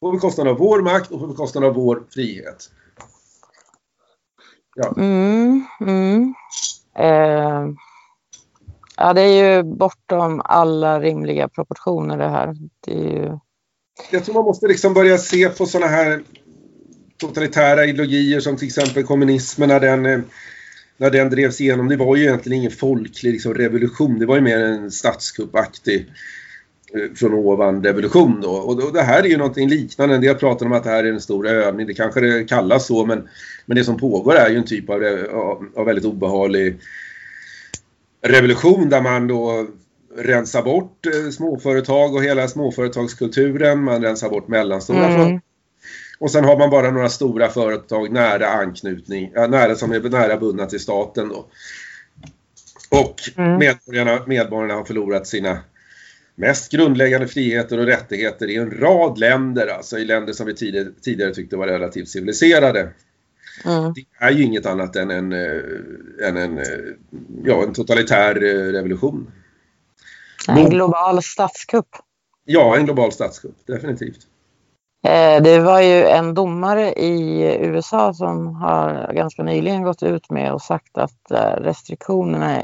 [0.00, 2.70] på bekostnad av vår makt och på bekostnad av vår frihet.
[4.96, 6.34] Mm, mm.
[6.94, 7.68] Eh,
[8.96, 12.56] ja, det är ju bortom alla rimliga proportioner det här.
[12.80, 13.38] Det är ju...
[14.10, 16.22] Jag tror man måste liksom börja se på sådana här
[17.16, 20.20] totalitära ideologier som till exempel kommunismen när den, eh,
[20.96, 21.88] när den drevs igenom.
[21.88, 24.18] Det var ju egentligen ingen folklig liksom, revolution.
[24.18, 26.06] Det var ju mer en statskuppaktig
[26.94, 28.50] eh, från ovan revolution då.
[28.50, 30.14] Och det här är ju någonting liknande.
[30.14, 31.86] En del pratar om att det här är en stor övning.
[31.86, 33.28] Det kanske det kallas så men,
[33.66, 36.80] men det som pågår är ju en typ av, eh, av, av väldigt obehaglig
[38.22, 39.66] revolution där man då
[40.18, 43.84] rensar bort eh, småföretag och hela småföretagskulturen.
[43.84, 45.12] Man rensar bort mellanstora Mm.
[45.18, 45.40] företag.
[46.20, 50.66] Och sen har man bara några stora företag nära anknytning, nära, som är nära bundna
[50.66, 51.46] till staten då.
[52.90, 53.58] Och Mm.
[53.58, 55.58] medborgarna, medborgarna har förlorat sina
[56.34, 60.88] mest grundläggande friheter och rättigheter i en rad länder, alltså i länder som vi tidigare,
[61.02, 62.80] tidigare tyckte var relativt civiliserade.
[63.64, 63.92] Mm.
[63.94, 66.64] Det är ju inget annat än en, eh, än en, eh,
[67.44, 68.72] ja, en totalitär eh,
[70.48, 71.88] En global statskupp.
[72.44, 74.26] Ja, en global statskupp, definitivt.
[75.06, 80.52] Eh, Det var ju en domare i USA som har ganska nyligen gått ut med
[80.52, 82.62] och sagt att eh, restriktionerna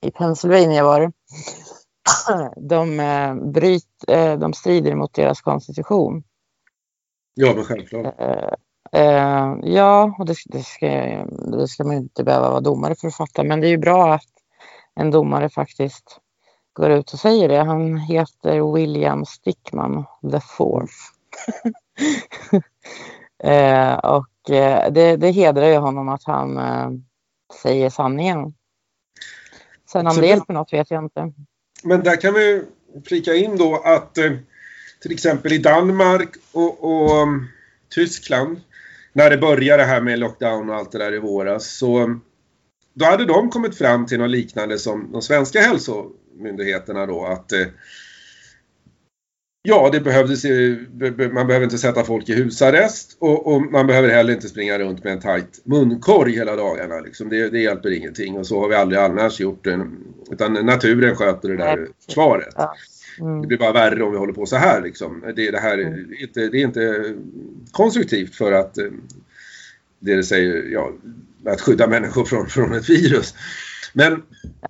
[0.00, 1.12] i Pennsylvania var det,
[2.68, 4.04] de, eh, bryt,
[4.38, 6.22] de strider mot deras konstitution.
[7.34, 8.14] Ja, men självklart.
[9.62, 10.86] Ja, och det, det, ska,
[11.50, 13.44] det ska man inte behöva vara domare för att fatta.
[13.44, 14.28] Men det är ju bra att
[14.94, 16.20] en domare faktiskt
[16.74, 17.58] går ut och säger det.
[17.58, 20.94] Han heter William Stickman the fourth.
[23.44, 26.90] eh, och eh, det, det hedrar ju honom att han eh,
[27.62, 28.54] säger sanningen.
[29.92, 31.32] Sen om Så det hjälper något vet jag inte.
[31.82, 32.64] Men där kan vi
[33.04, 34.32] flika in då att eh,
[35.02, 37.48] till exempel i Danmark och, och um,
[37.94, 38.60] Tyskland
[39.12, 42.20] när det började det här med lockdown och allt det där i våras så um,
[42.94, 45.60] då hade de kommit fram till något liknande som de svenska
[46.34, 47.66] hälsomyndigheterna då att eh,
[49.66, 50.76] Ja, det behövdes, eh,
[51.32, 55.04] man behöver inte sätta folk i husarrest och, och man behöver heller inte springa runt
[55.04, 57.00] med en tajt munkorg hela dagarna.
[57.00, 57.28] Liksom.
[57.28, 59.86] Det, det hjälper ingenting och så har vi aldrig annars gjort det.
[60.30, 62.54] Utan naturen sköter det där försvaret.
[62.56, 62.74] Ja.
[63.18, 63.48] Det Mm.
[63.48, 64.82] blir bara värre om vi håller på så här.
[64.82, 65.22] Liksom.
[65.36, 66.14] Det, det här är Mm.
[66.20, 67.14] inte, det är inte
[67.72, 68.84] konstruktivt för att eh,
[69.98, 70.92] det det säger, ja,
[71.46, 73.34] att skydda människor från, från ett virus.
[73.94, 74.22] Men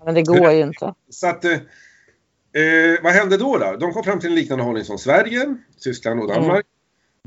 [0.04, 0.94] Men det går ju inte.
[1.10, 3.76] så att, eh, eh, vad hände då, då?
[3.80, 6.66] De kom fram till en liknande hållning som Sverige, Tyskland och Danmark.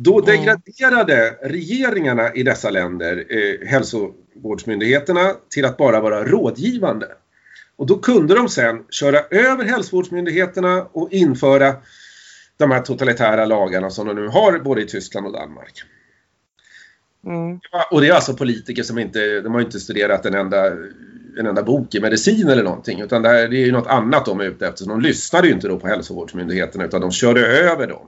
[0.01, 0.25] Då Mm.
[0.25, 7.07] degraderade regeringarna i dessa länder eh, hälsovårdsmyndigheterna till att bara vara rådgivande.
[7.75, 11.75] Och då kunde de sen köra över hälsovårdsmyndigheterna och införa
[12.57, 15.81] de här totalitära lagarna som de nu har både i Tyskland och Danmark.
[17.25, 17.60] Mm.
[17.71, 20.71] Ja, Och det är alltså politiker som inte, de har inte studerat en enda,
[21.39, 23.02] en enda bok i medicin eller någonting.
[23.02, 24.84] Utan det, här, det är ju något annat de är ute efter.
[24.84, 28.08] Så de lyssnade ju inte då på hälsovårdsmyndigheterna utan de körde över dem.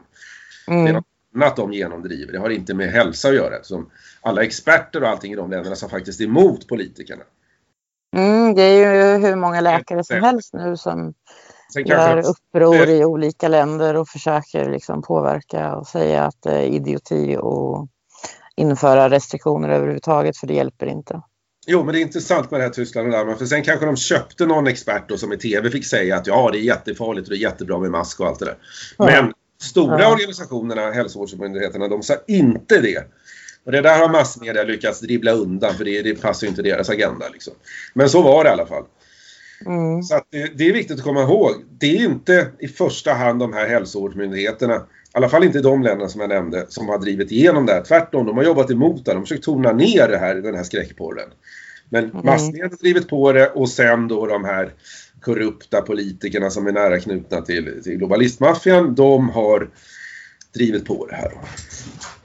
[0.67, 0.93] Det är Mm.
[0.93, 2.33] något annat de genomdriver.
[2.33, 3.55] Det har inte med hälsa att göra.
[3.55, 3.89] Eftersom
[4.21, 7.23] alla experter och allting i de länderna som faktiskt är emot politikerna.
[8.15, 11.13] Mm, det är ju hur många läkare som helst nu som
[11.73, 16.61] Sen gör uppror i olika länder och försöker liksom påverka och säga att det är
[16.61, 17.87] idioti och
[18.55, 21.21] införa restriktioner överhuvudtaget för det hjälper inte.
[21.69, 23.37] Jo, men det är intressant med det här Tyskland och Danmark.
[23.37, 26.49] För sen kanske de köpte någon expert då, som i TV fick säga att ja,
[26.51, 28.57] det är jättefarligt och det är jättebra med mask och allt det där.
[28.97, 29.05] Ja.
[29.05, 30.13] Men stora Ja.
[30.13, 33.03] organisationerna, hälsovårdsmyndigheterna, de sa inte det.
[33.65, 36.89] Och det där har massmedia lyckats dribbla undan för det, det passar ju inte deras
[36.89, 37.29] agenda.
[37.33, 37.53] Liksom.
[37.93, 38.83] Men så var det i alla fall.
[39.65, 40.03] Mm.
[40.03, 41.53] Så det, det är viktigt att komma ihåg.
[41.79, 46.09] Det är inte i första hand de här hälsovårdsmyndigheterna, i alla fall inte de länderna
[46.09, 47.81] som jag nämnde, som har drivit igenom det här.
[47.81, 49.11] Tvärtom, de har jobbat emot det.
[49.11, 51.29] De har försökt tona ner det här, den här skräckporren.
[51.89, 52.25] Men Mm.
[52.25, 54.73] massmedia har drivit på det och sen då de här
[55.21, 59.69] korrupta politikerna som är nära knutna till, till globalistmaffian, de har
[60.53, 61.31] drivit på det här.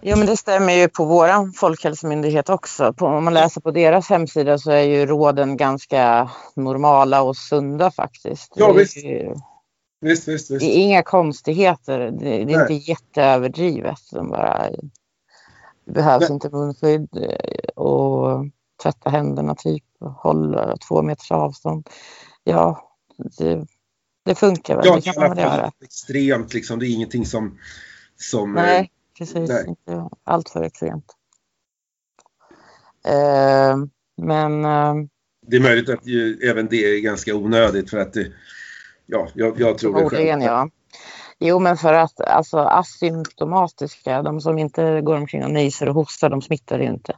[0.00, 2.92] Jo, men det stämmer ju på våran folkhälsomyndighet också.
[2.92, 7.90] På, om man läser på deras hemsida så är ju råden ganska normala och sunda
[7.90, 8.52] faktiskt.
[8.56, 8.96] Ja, visst.
[8.96, 9.34] ju-
[10.04, 10.60] Visst, visst, visst.
[10.60, 11.98] det är inga konstigheter.
[11.98, 12.60] Det, det är Nej.
[12.60, 13.98] inte jätteöverdrivet.
[14.12, 14.70] De bara,
[15.84, 16.32] det behövs Nej.
[16.32, 18.46] inte munskydd eh, och
[18.82, 19.84] tvätta händerna typ.
[20.00, 21.88] Hålla två meters avstånd.
[22.44, 22.94] Ja,
[23.38, 23.66] det,
[24.24, 24.86] det funkar väl.
[24.86, 25.72] Ja, det kan man väl göra.
[25.84, 26.78] extremt liksom.
[26.78, 27.58] Det är ingenting som...
[28.16, 29.48] som eh, Nej, precis.
[29.48, 29.64] nej.
[29.68, 31.12] Inte allt för extremt.
[33.06, 33.76] Eh,
[34.16, 34.94] men eh,
[35.46, 38.32] Det är möjligt att ju, även det är ganska onödigt för att det,
[39.06, 40.42] ja, jag, jag tror det själv.
[40.42, 40.68] ja.
[41.38, 46.30] Jo, men för att alltså asymptomatiska, de som inte går omkring och nyser och hostar,
[46.30, 47.16] de smittar ju inte.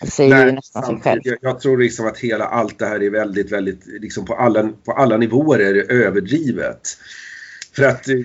[0.00, 1.20] Det säger ju Nej, nästan sig själv.
[1.24, 4.68] jag, jag tror liksom att hela allt det här är väldigt, väldigt, liksom på alla,
[4.84, 6.80] på alla nivåer är det överdrivet.
[7.76, 8.16] För att, eh,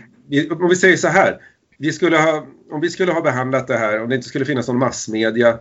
[0.61, 1.41] om vi säger så här,
[1.77, 4.67] vi skulle ha, om vi skulle ha behandlat det här, om det inte skulle finnas
[4.67, 5.59] någon massmedia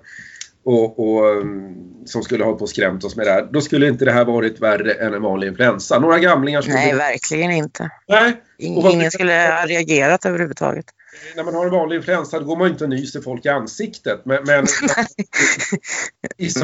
[0.64, 1.74] och, och, mm,
[2.06, 4.60] som skulle ha på skrämt oss med det här, då skulle inte det här varit
[4.60, 5.98] värre än en vanlig influensa.
[5.98, 6.76] Några gamlingar skulle...
[6.76, 7.90] Nej, verkligen inte.
[8.08, 8.42] Nej.
[8.82, 10.84] Vad- Ingen skulle ha reagerat överhuvudtaget.
[11.36, 14.20] När man har en vanlig influensa då går man inte och nyser folk i ansiktet.
[14.24, 14.66] Men, men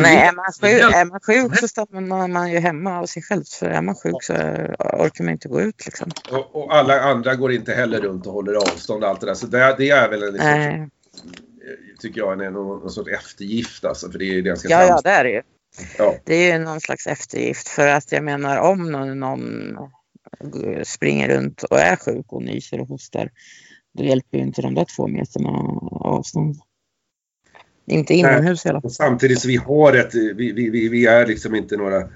[0.01, 3.45] Nej, är man, sjuk, är man sjuk så stannar man ju hemma av sig själv.
[3.59, 5.87] För är man sjuk så orkar man inte gå ut.
[5.87, 6.11] Liksom.
[6.31, 9.35] Och, och alla andra går inte heller runt och håller avstånd och allt det där.
[9.35, 10.89] Så det, det är väl en, liksom, Nej.
[11.99, 14.11] Tycker jag, en, någon, någon sorts eftergift alltså.
[14.11, 15.43] För det är ganska Ja, ja, det är det ju.
[15.99, 16.17] Ja.
[16.25, 17.69] Det är ju någon slags eftergift.
[17.69, 19.77] För att jag menar om någon, någon
[20.85, 23.31] springer runt och är sjuk och nyser och hostar.
[23.93, 25.49] Då hjälper ju inte de där två meterna
[25.91, 26.57] avstånd.
[27.87, 28.91] Inte inomhus i alla fall.
[28.91, 32.09] Samtidigt så vi har ett, vi, vi, vi, är liksom inte några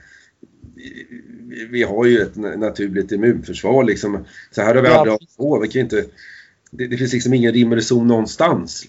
[1.47, 4.25] vi, vi har ju ett naturligt immunförsvar liksom.
[4.51, 5.59] Så här har vi Ja, aldrig hållit på.
[5.61, 6.05] Vi kan ju inte,
[6.71, 8.87] det, det finns liksom ingen rim och reson någonstans.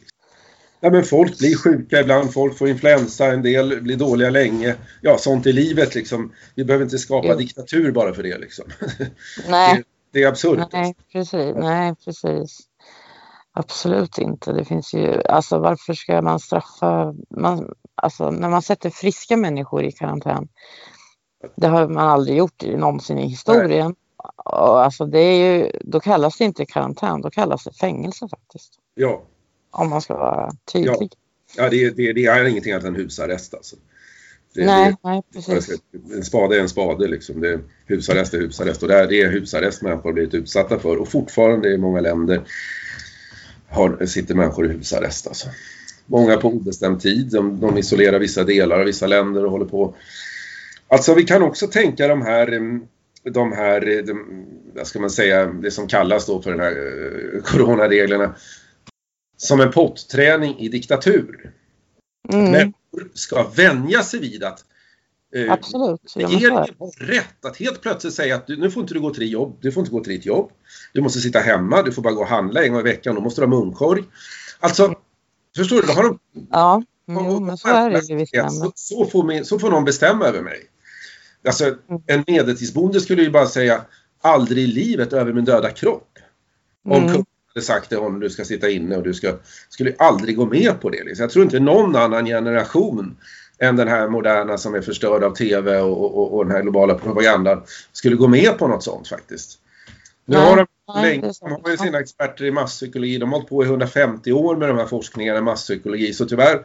[0.86, 4.76] Ja, men folk blir sjuka ibland, folk får influensa, en del blir dåliga länge.
[5.02, 6.32] Ja, sånt är livet liksom.
[6.56, 7.36] Vi behöver inte skapa Jo.
[7.36, 8.66] diktatur bara för det liksom.
[9.50, 10.70] Nej, Det är absurt.
[10.74, 11.56] nej, precis.
[11.56, 12.60] Nej, precis.
[13.54, 14.52] Absolut inte.
[14.52, 19.84] Det finns ju, alltså varför ska man straffa, man, alltså när man sätter friska människor
[19.84, 20.48] i karantän,
[21.56, 23.96] det har man aldrig gjort någonsin i historien.
[24.46, 28.74] Och alltså det är ju, då kallas det inte karantän, då kallas det fängelse faktiskt.
[28.96, 29.24] Ja.
[29.78, 31.12] Om man ska vara tydlig.
[31.58, 33.76] Ja, det, det, det är ingenting annat än husarrest alltså.
[34.54, 35.82] Det, nej, det, nej, precis.
[36.14, 37.42] En spade är en spade liksom.
[37.42, 40.98] Det, husarrest är husarrest och det är, det är husarrest människor har blivit utsatta för
[40.98, 42.42] och fortfarande i många länder
[43.68, 45.48] har, sitter människor i husarrest alltså.
[46.06, 47.32] Många på obestämd tid.
[47.32, 49.96] De, de isolerar vissa delar av vissa länder och håller på.
[50.88, 52.80] Alltså vi kan också tänka de här
[53.24, 57.42] de här, de, vad ska man säga, det som kallas då för de här eh,
[57.42, 58.36] coronareglerna
[59.38, 61.54] som en potträning i diktatur.
[62.34, 62.52] Mm.
[62.52, 64.66] Människor ska vänja sig vid att
[65.36, 66.14] eh, Absolut.
[66.16, 69.24] Regeringen har rätt att helt plötsligt säga att du, nu får inte du gå till
[69.24, 70.52] ditt jobb, du får inte gå till ditt jobb.
[70.94, 73.22] Du måste sitta hemma, du får bara gå och handla en gång i veckan, då
[73.22, 74.04] måste du ha munkorg.
[74.60, 74.94] Alltså,
[75.56, 75.88] förstår du?
[75.88, 76.20] Då har de,
[76.52, 80.26] Ja, jo, men så är det ju så, så, får min, så får någon bestämma
[80.26, 80.62] över mig.
[81.48, 83.82] Alltså, en medeltidsbonde skulle ju bara säga
[84.22, 86.20] aldrig i livet över min döda kropp.
[86.90, 87.26] Om Mm.
[87.62, 89.34] Sagt till honom du ska sitta inne och du ska,
[89.70, 91.04] skulle aldrig gå med på det.
[91.04, 91.24] Liksom.
[91.24, 93.18] Jag tror inte någon annan generation
[93.60, 96.94] än den här moderna som är förstörd av TV och, och, och den här globala
[96.94, 99.60] propagandan skulle gå med på något sånt faktiskt.
[100.26, 100.68] Nu har de,
[101.02, 104.56] länge, de har ju sina experter i masspsykologi, de har hållit på i 150 år
[104.56, 106.62] med de här forskningarna i masspsykologi så tyvärr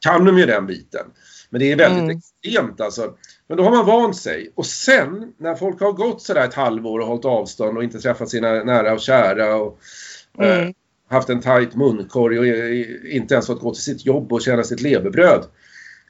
[0.00, 1.06] kan de ju den biten.
[1.50, 2.18] Men det är väldigt Mm.
[2.18, 3.14] extremt alltså.
[3.48, 4.52] Men då har man vant sig.
[4.54, 8.28] Och sen när folk har gått sådär ett halvår och hållit avstånd och inte träffat
[8.30, 9.78] sina nära och kära och
[10.38, 10.74] eh, Mm.
[11.08, 14.62] haft en tajt munkorg och eh, inte ens fått gå till sitt jobb och tjäna
[14.64, 15.44] sitt levebröd.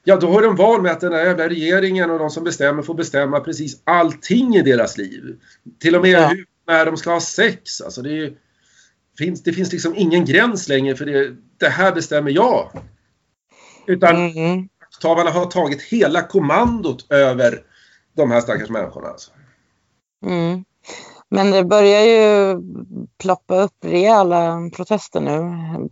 [0.04, 2.82] Ja, då har de van med att den här jävla regeringen och de som bestämmer
[2.82, 5.38] får bestämma precis allting i deras liv.
[5.78, 6.28] Till och med Ja.
[6.28, 7.80] hur, när de ska ha sex.
[7.80, 8.32] Alltså det, är
[9.18, 12.70] finns, det finns liksom ingen gräns längre för det, det här bestämmer jag.
[13.86, 14.68] Utan Mm.
[14.80, 17.62] makthavarna har tagit hela kommandot över
[18.16, 19.08] de här stackars människorna.
[19.08, 19.30] Alltså.
[20.26, 20.64] Mm.
[21.34, 22.56] Men det börjar ju
[23.18, 25.40] ploppa upp rejäla protester nu,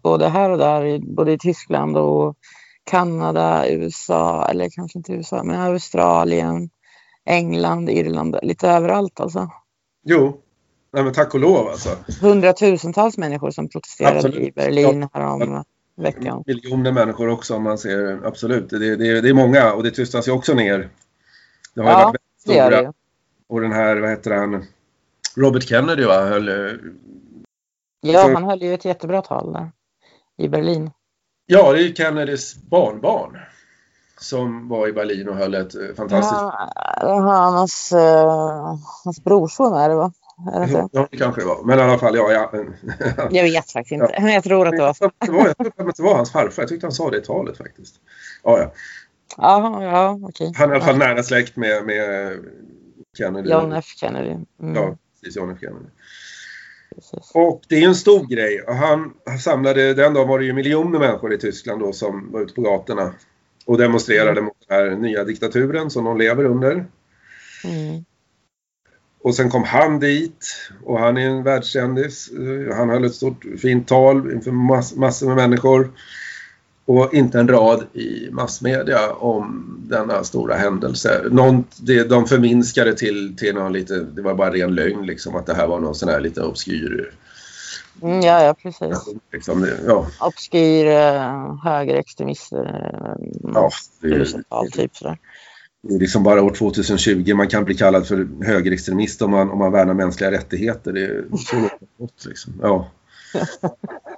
[0.02, 2.36] både här och där, både i Tyskland och
[2.84, 6.70] Kanada, USA, eller kanske inte USA, men Australien,
[7.24, 9.48] England, Irland, lite överallt alltså.
[10.04, 10.40] Jo,
[10.92, 11.88] nej, men tack och lov alltså.
[12.20, 14.38] Hundratusentals människor som protesterade Absolut.
[14.48, 15.64] i Berlin härom
[15.96, 16.44] veckan.
[16.46, 18.70] Miljoner människor också om man ser, absolut.
[18.70, 20.88] Det, det, det är många och det tystas ju också ner.
[21.74, 22.14] Det har ju Ja, varit
[22.46, 22.82] väldigt stora.
[22.82, 22.92] ju.
[23.48, 24.64] Och den här, vad heter han,
[25.36, 26.76] Robert Kennedy va, höll, eh,
[28.02, 29.72] Ja, Så- han höll ju ett jättebra tal där
[30.38, 30.90] i Berlin.
[31.46, 33.38] ja det är ju Kennedys barnbarn.
[34.20, 36.40] Som var i Berlin och höll ett eh, fantastiskt...
[37.00, 40.12] Ja, hans, uh, hans brorson är det va?
[40.54, 40.88] Är det inte?
[40.92, 41.64] Ja, det kanske det var.
[41.64, 42.32] Men i alla fall, ja.
[42.32, 42.52] ja.
[43.30, 45.96] Jag vet faktiskt inte, men jag tror att det var det var, jag tror att
[45.96, 46.62] det var hans farfar.
[46.62, 47.94] Jag tyckte han sa det i talet faktiskt.
[48.42, 48.72] Ja, ja.
[49.36, 50.52] Ja, ja, okej.
[50.56, 52.38] Han är i alla fall nära släkt med, med
[53.18, 53.50] Kennedy.
[53.50, 54.30] John F Kennedy.
[54.30, 55.36] Mm, Ja, precis.
[55.36, 55.86] John F Kennedy.
[56.94, 57.30] precis.
[57.34, 58.64] Och det är en stor grej.
[58.66, 62.54] Han samlade, den dagen var det ju miljoner människor i Tyskland då som var ute
[62.54, 63.12] på gatorna
[63.66, 66.72] och demonstrerade mot den här nya diktaturen som de lever under.
[67.64, 68.04] Mm.
[69.22, 72.30] Och sen kom han dit och han är en världskändis.
[72.72, 75.90] Han höll ett stort fint tal inför mass, massor med människor.
[76.90, 81.22] Och inte en rad i massmedia om denna stora händelse.
[81.30, 85.46] Någon, det, de förminskade till, till någon lite, det var bara ren lögn liksom att
[85.46, 87.12] det här var någon sån här lite obskyr
[88.02, 89.14] Mm, ja, ja, precis.
[89.32, 92.58] Liksom, ja, Obskyr uh, högerextremister.
[92.58, 95.18] Uh, ja, det är, tusental typ sådär.
[95.82, 99.58] det är liksom bara år 2020 man kan bli kallad för högerextremist om man, om
[99.58, 100.92] man värnar mänskliga rättigheter.
[100.92, 102.52] Det är så långt liksom.
[102.62, 102.88] Ja.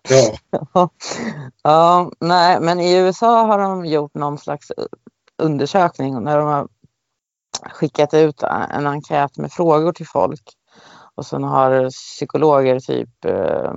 [0.08, 0.88] Ja,
[1.62, 4.72] ja, nej, men i USA har de gjort någon slags
[5.42, 6.68] undersökning när de har
[7.72, 10.42] skickat ut en enkät med frågor till folk.
[11.14, 13.72] Och sen har psykologer typ eh,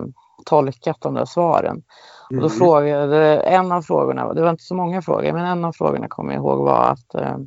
[0.46, 1.84] tolkat de där svaren.
[2.30, 2.50] Och då Mm.
[2.50, 6.34] frågade en av frågorna, det var inte så många frågor, men en av frågorna kommer
[6.34, 7.38] jag ihåg var att eh,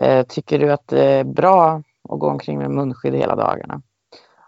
[0.00, 3.82] eh, tycker du att det är bra att gå omkring med munskydd hela dagarna?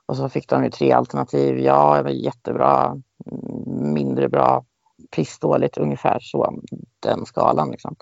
[0.06, 1.58] Och så fick de ju tre alternativ.
[1.58, 2.96] Ja, det var jättebra,
[3.66, 4.64] mindre bra,
[5.16, 6.54] pissdåligt, ungefär så,
[7.00, 7.70] den skalan.
[7.70, 7.96] Liksom.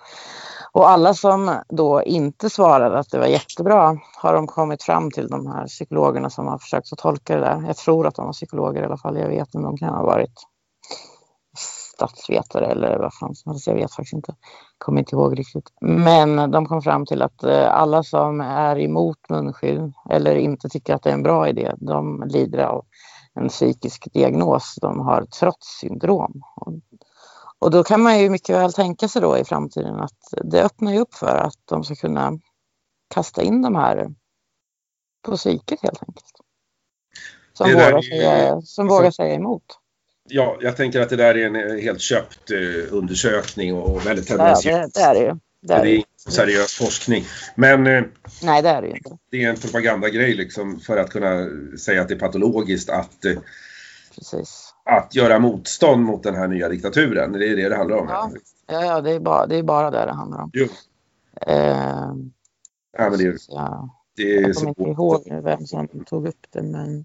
[0.73, 5.29] Och alla som då inte svarade att det var jättebra har de kommit fram till
[5.29, 7.65] de här psykologerna som har försökt att tolka det där.
[7.67, 9.19] Jag tror att de var psykologer i alla fall.
[9.19, 10.35] Jag vet inte, de kan ha varit
[11.95, 13.67] statsvetare eller vad fan som helst.
[13.67, 14.35] Jag vet faktiskt inte.
[14.79, 15.73] Kommer inte ihåg riktigt.
[15.81, 20.95] Men de kom fram till att eh, alla som är emot munskydd eller inte tycker
[20.95, 22.85] att det är en bra idé, de lider av
[23.35, 24.75] en psykisk diagnos.
[24.81, 26.43] De har trotssyndrom.
[26.57, 26.73] Och,
[27.59, 30.93] och då kan man ju mycket väl tänka sig då i framtiden att det öppnar
[30.93, 32.33] ju upp för att de ska kunna
[33.15, 34.15] kasta in de här
[35.23, 36.27] på psyket helt enkelt.
[37.53, 39.79] Som, vågar, är- säga, som alltså- vågar säga emot.
[40.29, 42.59] Ja, jag tänker att det där är en eh, helt köpt eh,
[42.95, 44.93] undersökning och väldigt Ja, tendentiös.
[44.93, 45.33] det, det är det ju.
[45.61, 45.91] Det är är det.
[45.91, 45.97] ju.
[45.97, 47.25] inte seriös forskning.
[47.55, 48.03] Men eh,
[48.43, 49.19] Nej, det är det ju inte.
[49.31, 51.47] det är en propagandagrej liksom för att kunna
[51.79, 53.25] säga att det är patologiskt att,
[54.15, 54.75] Precis.
[54.85, 57.33] att göra motstånd mot den här nya diktaturen.
[57.33, 58.07] Det är det det handlar om.
[58.09, 58.31] Ja.
[58.67, 60.51] Ja, ja det, är bara, det är bara det det handlar om.
[60.53, 60.67] Jo.
[61.47, 62.15] Eh,
[62.99, 66.47] Ja, men det, är- ja, det är jag kommer inte ihåg vem som tog upp
[66.51, 67.05] det, men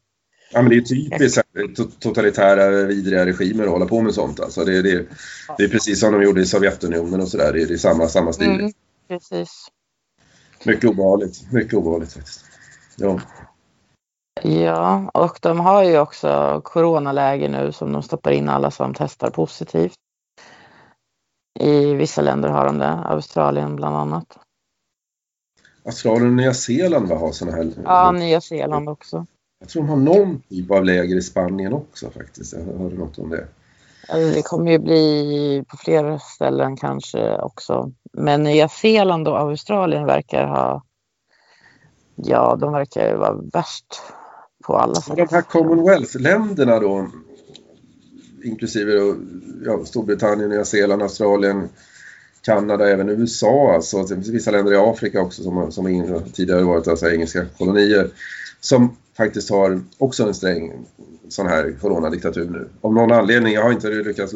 [0.51, 4.39] Ja, men det är typiskt totalitära, vidriga regimer att hålla på med sånt.
[4.39, 5.05] Alltså det, det,
[5.57, 7.53] det är precis som de gjorde i Sovjetunionen och sådär.
[7.53, 8.49] Det, det är samma, samma stil.
[8.49, 8.71] mm,
[9.07, 9.67] precis.
[10.63, 11.51] Mycket obehagligt.
[11.51, 12.45] Mycket obehagligt faktiskt.
[12.95, 13.19] Ja.
[14.43, 19.29] Ja, och de har ju också coronaläge nu som de stoppar in alla som testar
[19.29, 19.93] positivt.
[21.59, 24.37] I vissa länder har de det, Australien bland annat.
[25.85, 27.71] Australien och Nya Zeeland har sådana här...
[27.83, 29.25] Ja, Nya Zeeland också.
[29.59, 32.53] Jag tror de har någon typ av läger i Spanien också faktiskt.
[32.53, 33.47] Jag hörde något om det.
[34.07, 37.91] Alltså, Det kommer ju bli på flera ställen kanske också.
[38.13, 40.83] Men Nya Zeeland och Australien verkar ha...
[42.15, 43.85] Ja, de verkar ju vara värst
[44.65, 45.15] på alla sätt.
[45.15, 47.07] de här Commonwealth-länderna då,
[48.43, 49.15] inklusive då,
[49.65, 51.69] ja, Storbritannien, Nya Zeeland, Australien,
[52.41, 55.85] Kanada, även USA, alltså det finns vissa länder i Afrika också som, som
[56.33, 58.09] tidigare varit alltså, engelska kolonier,
[58.59, 60.85] som faktiskt har också en sträng
[61.29, 62.69] sån här coronadiktatur nu.
[62.81, 64.33] Av någon anledning, jag har inte lyckats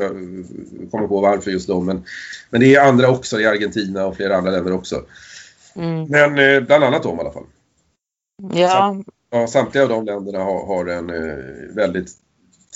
[0.91, 2.03] komma på varför just de, men,
[2.49, 5.01] men det är andra också, är Argentina och flera andra länder också.
[5.75, 6.03] Mm.
[6.09, 7.45] Men eh, bland annat de i alla fall.
[8.53, 9.03] Ja,
[9.33, 12.11] Ja, samtliga av de länderna har, har en eh, väldigt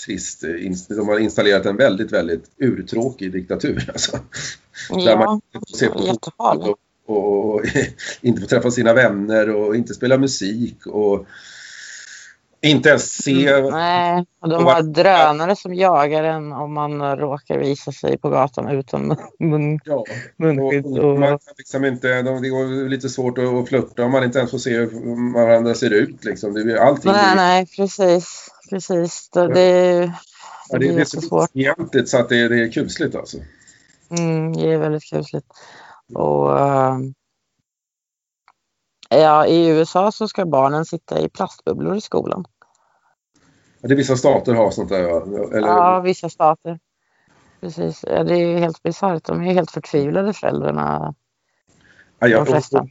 [0.06, 0.44] trist...
[0.44, 3.84] eh, de har installerat en väldigt, väldigt urtråkig diktatur.
[3.92, 4.18] Alltså.
[4.90, 5.98] Där ja, man inte får se på
[6.68, 7.62] och, och, och
[8.20, 11.26] inte får träffa sina vänner och inte spela musik och
[12.60, 13.48] inte ens se...
[13.48, 18.28] Mm, nej, och de har drönare som jagar en om man råkar visa sig på
[18.30, 20.04] gatan utan mun, Ja,
[20.36, 20.86] munskydd.
[20.86, 24.24] och, Och, man kan liksom inte, de, det går lite svårt att, flirta om man
[24.24, 26.24] inte ens får se hur varandra ser ut.
[26.24, 26.54] Liksom.
[26.54, 28.48] Det, är- allting nej, nej, precis.
[28.70, 29.28] precis.
[29.32, 30.12] Det, det,
[30.68, 31.50] ja, det det, är så jättesvårt.
[31.54, 33.36] egentligt så att det, det är kusligt alltså.
[34.18, 35.46] Mm, det är väldigt kusligt.
[36.14, 36.96] Och, eh,
[39.08, 42.44] ja, I USA så ska barnen sitta i plastbubblor i skolan.
[43.80, 45.00] Det är vissa stater har sånt där.
[45.00, 45.22] ja.
[45.52, 46.78] Eller, Ja, vissa stater.
[47.60, 48.04] Precis.
[48.06, 49.24] Ja, det är ju helt bisarrt.
[49.24, 51.14] De är helt förtvivlade föräldrarna,
[52.18, 52.88] Ja, de jag, flesta.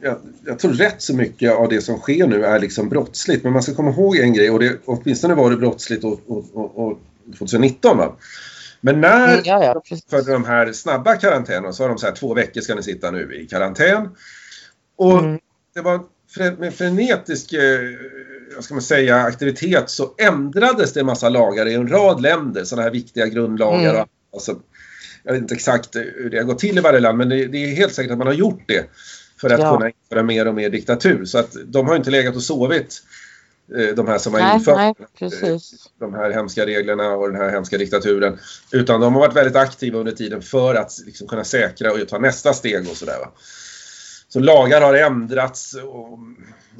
[0.00, 3.44] jag, jag tror rätt så mycket av det som sker nu är liksom brottsligt.
[3.44, 6.44] Men man ska komma ihåg en grej och det, åtminstone var det brottsligt och, och,
[6.54, 6.98] och, och
[7.38, 7.98] 2019.
[7.98, 8.12] Va?
[8.80, 12.14] Men när Mm, ja, ja, för de här snabba karantänerna så har de så här
[12.14, 14.08] två veckor ska ni sitta nu i karantän.
[14.96, 15.38] Och Mm.
[15.74, 16.00] Det var
[16.58, 17.80] med frenetisk eh,
[18.54, 22.64] vad ska man säga, aktivitet så ändrades det en massa lagar i en rad länder,
[22.64, 23.94] sådana här viktiga grundlagar.
[23.94, 24.06] Mm.
[24.32, 24.56] Alltså,
[25.22, 27.58] jag vet inte exakt hur det har gått till i varje land men det, det
[27.58, 28.90] är helt säkert att man har gjort det
[29.40, 29.76] för att Ja.
[29.76, 31.24] kunna införa mer och mer diktatur.
[31.24, 33.02] Så att de har inte legat och sovit,
[33.78, 35.90] eh, de här som har Nej, infört nej, eh, precis.
[36.00, 38.38] de här hemska reglerna och den här hemska diktaturen.
[38.72, 42.18] Utan de har varit väldigt aktiva under tiden för att liksom kunna säkra och ta
[42.18, 43.16] nästa steg och sådär.
[44.34, 46.18] Så lagar har ändrats och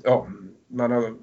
[0.02, 0.26] ja,
[0.68, 1.14] man har...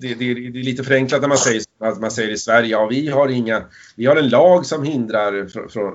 [0.00, 2.86] Det, det, det är lite förenklat när man säger, att man säger i Sverige, ja
[2.86, 3.62] vi har inga,
[3.96, 5.94] vi har en lag som hindrar från, från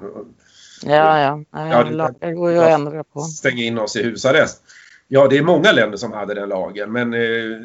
[0.85, 1.43] Ja, ja.
[1.51, 3.21] Ja, det- går ju att ändra på.
[3.21, 4.61] stänga in oss i husarrest.
[5.07, 7.59] Ja, det är många länder som hade den lagen, men eh,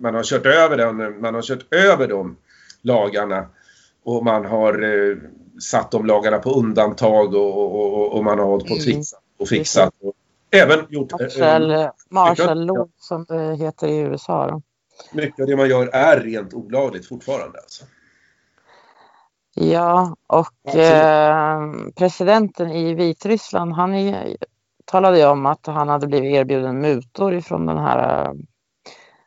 [0.00, 2.36] man har kört över den, man har kört över de
[2.82, 3.46] lagarna
[4.04, 5.16] och man har eh,
[5.60, 8.92] satt de lagarna på undantag och, och, och, och man har hållit på och Mm.
[8.94, 9.94] trixat och fixat.
[10.02, 10.14] Och
[10.52, 11.12] även gjort...
[11.12, 14.46] eh, Marshall, Marshall Law som det heter i USA.
[14.46, 14.62] Då.
[15.12, 17.58] mycket av det man gör är rent olagligt fortfarande.
[17.58, 17.84] Alltså.
[19.54, 21.60] Ja, och eh,
[21.96, 24.36] presidenten i Vitryssland han är,
[24.84, 28.32] talade ju om att han hade blivit erbjuden mutor ifrån den här eh,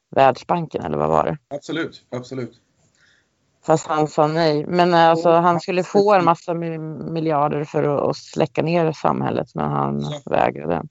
[0.09, 1.37] Världsbanken eller vad var det?
[1.55, 2.59] Absolut, absolut.
[3.65, 4.65] Fast han sa nej.
[4.67, 9.47] Men eh, alltså, han skulle få en massa mi- miljarder för att, släcka ner samhället
[9.55, 10.21] men han Ja.
[10.25, 10.83] vägrade.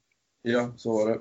[0.43, 1.18] Ja, så var det.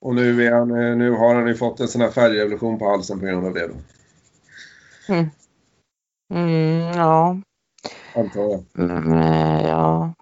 [0.00, 2.88] Och nu, är han, eh, nu har han ju fått en sån här färgrevolution på
[2.88, 3.74] halsen på grund av det då,
[6.34, 7.36] Mm, ja.
[8.14, 8.64] antar jag.
[8.78, 10.14] Mm, eh, ja.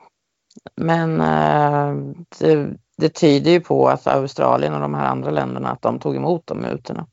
[0.76, 5.83] Men eh, det, det tyder ju på att Australien och de här andra länderna att
[5.83, 7.07] de tog emot de mutorna.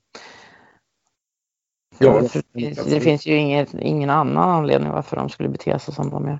[1.97, 5.93] Ja, det, finns, det finns ju inget, ingen annan anledning varför de skulle bete sig
[5.93, 6.39] som de gör.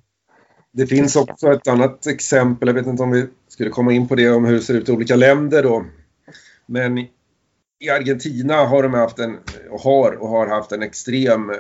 [0.71, 4.15] Det finns också ett annat exempel, jag vet inte om vi skulle komma in på
[4.15, 5.85] det, om hur det ser ut i olika länder då.
[6.65, 6.97] Men
[7.79, 9.37] i Argentina har de haft en,
[9.69, 11.55] och har, och har haft en extrem eh,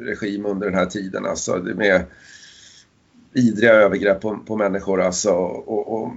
[0.00, 1.26] regim under den här tiden.
[1.26, 2.04] Alltså med
[3.32, 5.30] vidriga övergrepp på, på människor alltså.
[5.30, 6.12] Och, och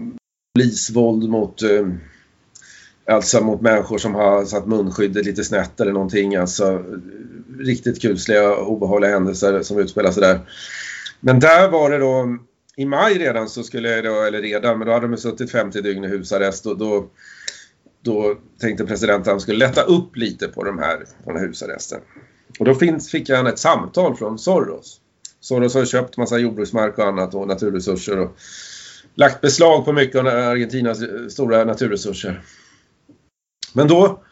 [0.55, 1.87] polisvåld mot, eh,
[3.05, 6.35] alltså mot människor som har satt munskyddet lite snett eller någonting.
[6.35, 6.83] Alltså
[7.59, 10.39] riktigt kusliga och obehagliga händelser som utspelar sig där.
[11.22, 12.38] Men där var det då
[12.76, 16.03] i maj redan så skulle då, eller redan, men då hade de suttit 50 dygn
[16.03, 17.07] i husarrest och då,
[18.01, 21.47] då tänkte presidenten att han skulle lätta upp lite på de här, på den här
[21.47, 21.99] husarresten.
[22.59, 25.01] Och då finns, fick han ett samtal från Soros.
[25.39, 28.38] Soros har köpt massa jordbruksmark och annat och naturresurser och
[29.15, 30.99] lagt beslag på mycket av Argentinas
[31.30, 32.41] stora naturresurser.
[33.74, 34.24] Men då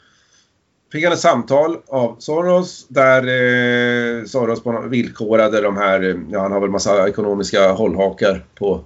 [0.91, 6.59] fick han ett samtal av Soros där eh, Soros villkorade de här, ja han har
[6.59, 8.83] väl massa ekonomiska hållhakar på,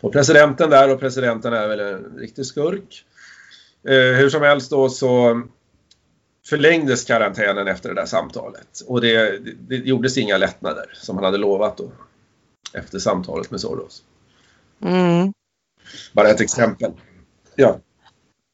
[0.00, 3.04] på presidenten där och presidenten är väl en riktig skurk.
[3.88, 5.42] Eh, hur som helst då så
[6.46, 11.24] förlängdes karantänen efter det där samtalet och det, det, det gjordes inga lättnader som han
[11.24, 11.92] hade lovat då
[12.72, 14.02] efter samtalet med Soros.
[14.82, 15.32] Mm.
[16.12, 16.92] Bara ett exempel.
[17.54, 17.78] Ja.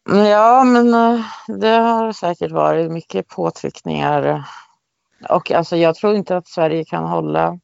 [0.09, 4.45] Ja, men eh, det har säkert varit mycket påtryckningar.
[5.31, 7.59] Och alltså jag tror inte att Sverige kan hålla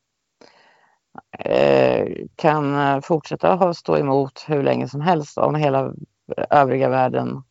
[1.39, 5.93] eh, kan eh, fortsätta stå emot hur länge som helst om hela
[6.51, 7.43] övriga världen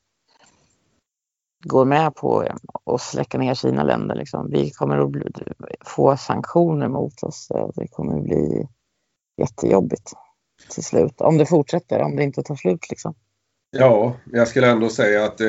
[1.63, 2.47] går med på
[2.85, 4.15] att släcka ner sina länder.
[4.15, 4.49] Liksom.
[4.49, 5.31] Vi kommer att bli,
[5.85, 7.47] få sanktioner mot oss.
[7.75, 8.67] Det kommer att bli
[9.37, 10.13] jättejobbigt
[10.69, 11.21] till slut.
[11.21, 12.89] Om det fortsätter, om det inte tar slut.
[12.89, 13.13] Liksom.
[13.71, 15.47] Ja, jag skulle ändå säga att eh,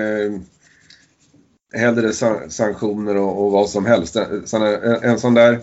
[1.74, 2.12] hellre
[2.50, 4.16] sanktioner och, och vad som helst.
[4.16, 4.44] En,
[5.02, 5.60] en sån där...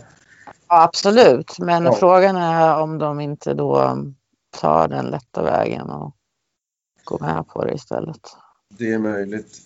[0.67, 1.93] Ja, absolut, men ja.
[1.93, 3.97] frågan är om de inte då
[4.59, 6.15] tar den lätta vägen och
[7.03, 8.21] går med på det istället.
[8.69, 9.57] Det är möjligt.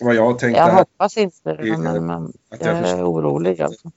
[0.00, 0.60] Vad jag tänkte...
[0.60, 3.62] Jag hoppas inte det, men, men jag, jag är orolig.
[3.62, 3.90] Alltså.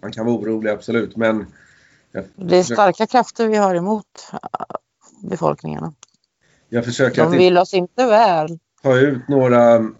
[0.00, 1.46] Man kan vara orolig, absolut, men...
[2.36, 4.30] Det är starka krafter vi har emot
[5.22, 5.92] befolkningarna.
[6.74, 8.58] Jag försöker De vill oss inte väl.
[8.82, 9.90] Ta ut några,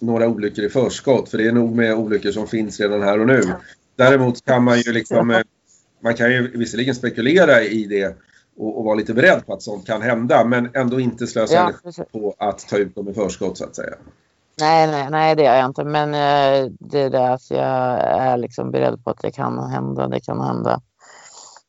[0.00, 3.26] några olyckor i förskott för det är nog med olyckor som finns redan här och
[3.26, 3.42] nu.
[3.96, 5.40] Däremot kan man ju liksom, eh,
[6.00, 8.16] man kan ju visserligen spekulera i det
[8.56, 11.62] och, och vara lite beredd på att sånt kan hända men ändå inte slösa ja,
[11.62, 13.94] energi på att ta ut dem i förskott så att säga.
[14.60, 18.36] Nej, nej, nej det gör jag inte men eh, det är det att jag är
[18.36, 20.08] liksom beredd på att det kan hända.
[20.08, 20.80] Det kan hända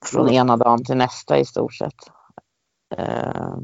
[0.05, 1.95] från ena dagen till nästa i stort sett.
[2.97, 3.55] Eh,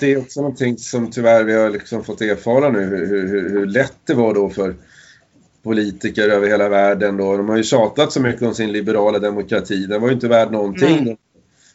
[0.00, 3.66] det är också någonting som tyvärr vi har liksom fått erfara nu hur, hur, hur
[3.66, 4.74] lätt det var då för
[5.62, 7.36] politiker över hela världen då.
[7.36, 9.86] De har ju tjatat så mycket om sin liberala demokrati.
[9.86, 10.98] Den var ju inte värd någonting.
[10.98, 11.16] Mm.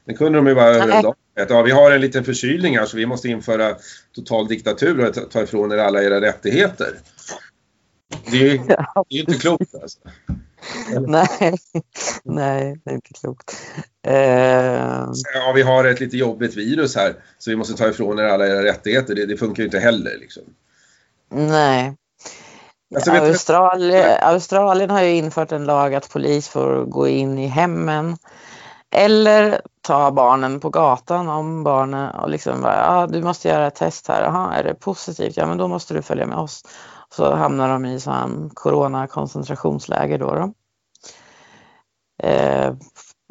[0.05, 1.15] Den kunde de ju bara över en dag.
[1.49, 3.75] Ja, vi har en liten förkylning här så vi måste införa
[4.15, 6.93] total diktatur och ta ifrån er alla era rättigheter.
[8.31, 8.73] Det är ju, det
[9.09, 9.99] är ju inte klokt alltså.
[11.07, 11.57] Nej,
[12.23, 13.57] nej, det är inte klokt.
[14.07, 15.11] Uh...
[15.33, 18.47] Ja, vi har ett lite jobbigt virus här så vi måste ta ifrån er alla
[18.47, 19.15] era rättigheter.
[19.15, 20.17] Det, det funkar ju inte heller.
[20.19, 20.43] Liksom.
[21.29, 21.95] Nej.
[22.95, 28.17] Alltså, Australien, Australien har ju infört en lag att polis får gå in i hemmen
[28.95, 33.75] eller ta barnen på gatan om barnen och liksom bara, ja, du måste göra ett
[33.75, 34.23] test här.
[34.23, 35.37] Jaha, är det positivt?
[35.37, 36.63] Ja, men då måste du följa med oss.
[37.15, 40.35] Så hamnar de i sån corona-koncentrationsläger då.
[40.35, 40.53] då.
[42.27, 42.73] Eh,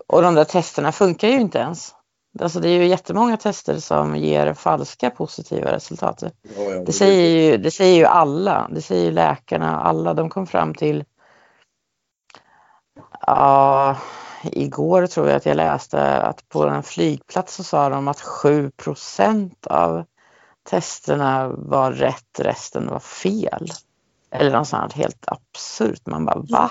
[0.07, 1.95] och de där testerna funkar ju inte ens.
[2.41, 6.23] Alltså det är ju jättemånga tester som ger falska positiva resultat.
[6.87, 8.69] Det, säger ju, det säger ju alla.
[8.71, 9.81] Det säger ju läkarna.
[9.81, 11.05] Alla de kom fram till
[13.27, 13.97] Ja,
[14.43, 19.67] igår tror jag att jag läste att på en flygplats så sa de att 7%
[19.67, 20.05] av
[20.65, 23.69] testerna var rätt, resten var fel.
[24.31, 26.07] Eller något sånt helt absurt.
[26.07, 26.71] Man bara va?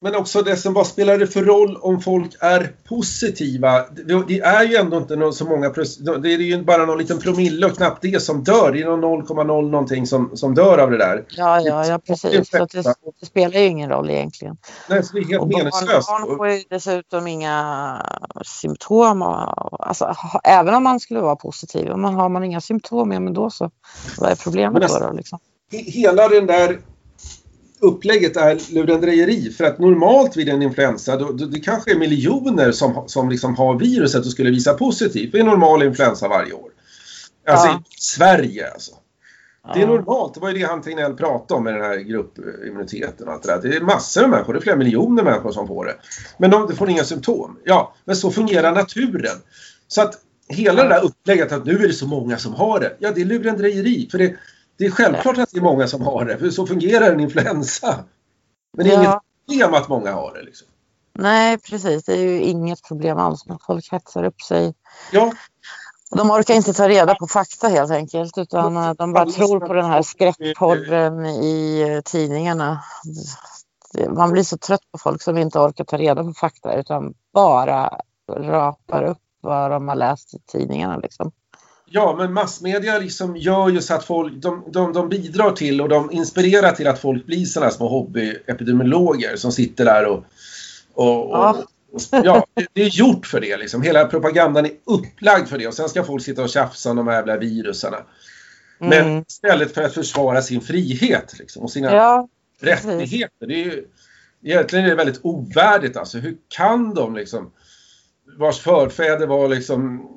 [0.00, 3.84] Men också det som, vad spelar det för roll om folk är positiva?
[4.28, 5.68] Det är ju ändå inte så många,
[6.22, 8.72] det är ju bara någon liten promille och knappt det som dör.
[8.72, 11.24] Det är någon 0,0 någonting som, som dör av det där.
[11.28, 12.50] Ja, ja, ja precis.
[12.50, 12.82] Det, det,
[13.20, 14.56] det, spelar ju ingen roll egentligen.
[14.88, 16.08] Nej, så det är helt och meningslöst.
[16.08, 18.02] Barn får ju dessutom inga
[18.44, 19.22] symptom.
[19.22, 23.34] Alltså, även om man skulle vara positiv, om man har man inga symptom, ja, men
[23.34, 23.70] då så.
[24.18, 24.98] Vad är problemet då?
[24.98, 25.38] då liksom?
[25.70, 26.78] Hela den där
[27.80, 29.50] upplägget är lurendrejeri.
[29.50, 33.78] För att normalt vid en influensa, då, det kanske är miljoner som, som liksom har
[33.78, 35.32] viruset och skulle visa positivt.
[35.32, 36.70] Det är normal influensa varje år.
[37.48, 37.82] Alltså ja.
[37.90, 38.92] i Sverige alltså.
[39.74, 40.34] Det är normalt.
[40.34, 43.28] Det var ju det han Tegnell pratade om med den här gruppimmuniteten.
[43.28, 43.68] Och allt det, där.
[43.68, 45.94] det är massor av människor, det är flera miljoner människor som får det.
[46.38, 47.58] Men de, de får inga symptom.
[47.64, 49.36] Ja, men så fungerar naturen.
[49.88, 50.14] Så att
[50.48, 52.96] hela det där upplägget att nu är det så många som har det.
[52.98, 54.08] Ja, det är lurendrejeri.
[54.10, 54.36] För det,
[54.78, 56.38] det är självklart att det är många som har det.
[56.38, 58.04] För så fungerar en influensa.
[58.76, 59.20] Men det är Ja.
[59.50, 60.42] inget problem att många har det.
[60.42, 60.68] Liksom.
[61.18, 62.04] Nej, precis.
[62.04, 64.74] Det är ju inget problem alls när folk hetsar upp sig.
[65.12, 65.32] Ja,
[66.16, 69.72] De orkar inte ta reda på fakta helt enkelt utan eh, de bara tror på
[69.72, 72.82] den här skräckporren i eh, tidningarna.
[74.08, 78.00] Man blir så trött på folk som inte orkar ta reda på fakta utan bara
[78.32, 80.96] rapar upp vad de har läst i tidningarna.
[80.96, 81.32] Liksom.
[81.90, 85.88] Ja, men massmedia liksom gör ju så att folk, de, de, de bidrar till och
[85.88, 90.24] de inspirerar till att folk blir sådana små hobbyepidemiologer som sitter där och...
[90.94, 91.36] och, och
[92.10, 92.22] Ja.
[92.24, 93.82] ja, det- är gjort för det liksom.
[93.82, 97.08] Hela propagandan är upplagd för det och sen ska folk sitta och tjafsa om de
[97.08, 97.98] här jävla virusarna.
[98.78, 99.24] Men Mm.
[99.28, 102.28] istället för att försvara sin frihet liksom, och sina Ja,
[102.60, 103.46] rättigheter.
[103.46, 103.84] Det är ju,
[104.44, 106.18] egentligen är det väldigt ovärdigt alltså.
[106.18, 107.50] Hur kan de liksom,
[108.38, 110.08] vars förfäder var liksom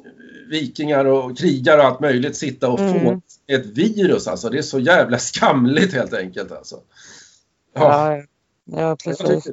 [0.50, 3.04] vikingar och krigare och allt möjligt, sitta och Mm.
[3.04, 4.50] få ett virus alltså.
[4.50, 6.76] Det är så jävla skamligt helt enkelt alltså.
[7.76, 8.24] Ja, Ja,
[8.80, 9.48] ja precis.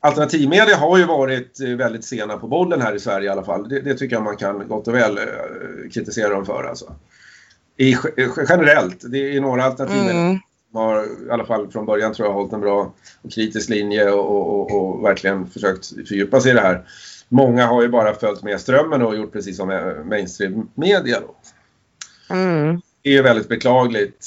[0.00, 3.68] Alternativmedia har ju varit eh, väldigt sena på bollen här i Sverige i alla fall.
[3.68, 5.24] Det, det tycker jag man kan gott och väl eh,
[5.92, 6.94] kritisera dem för alltså.
[7.76, 7.96] I,
[8.48, 10.38] generellt, det är några alternativ Mm.
[10.74, 14.30] har i alla fall från början tror jag hållit en bra och kritisk linje och,
[14.60, 16.84] och, och verkligen försökt fördjupa sig i det här.
[17.28, 21.20] Många har ju bara följt med strömmen och gjort precis som mainstream media.
[21.20, 21.34] Då.
[22.34, 22.80] Mm.
[23.02, 24.26] Det är väldigt beklagligt.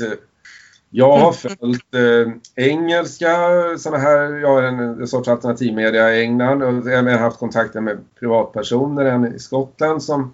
[0.94, 2.34] Jag har följt eh,
[2.66, 3.38] engelska
[3.78, 7.82] sådana här, jag har en, en sorts alternativmedia i England och jag har haft kontakter
[7.82, 10.34] med privatpersoner, en i Skottland som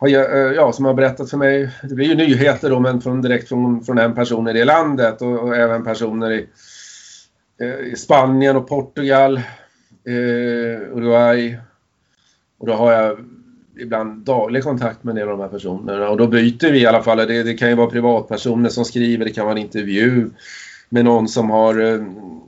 [0.00, 3.22] har, eh, ja, som har berättat för mig, det blir ju nyheter då men från,
[3.22, 6.48] direkt från, från en person i det landet och, och även personer i,
[7.60, 9.40] eh, i Spanien och Portugal,
[10.04, 11.58] eh, Uruguay.
[12.58, 13.18] Och då har jag
[13.78, 16.86] ibland daglig kontakt med en del av de här personerna och då byter vi i
[16.86, 17.18] alla fall.
[17.18, 20.30] Det, det kan ju vara privatpersoner som skriver, det kan vara en intervju
[20.88, 22.04] med någon som har eh,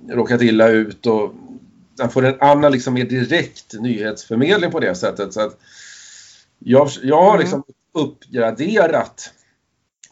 [0.08, 1.34] råkat illa ut och
[1.98, 5.32] man får en annan liksom mer direkt nyhetsförmedling på det sättet.
[5.32, 5.58] Så att
[6.58, 7.40] jag, jag har Mm.
[7.40, 7.62] liksom
[7.94, 9.30] uppgraderat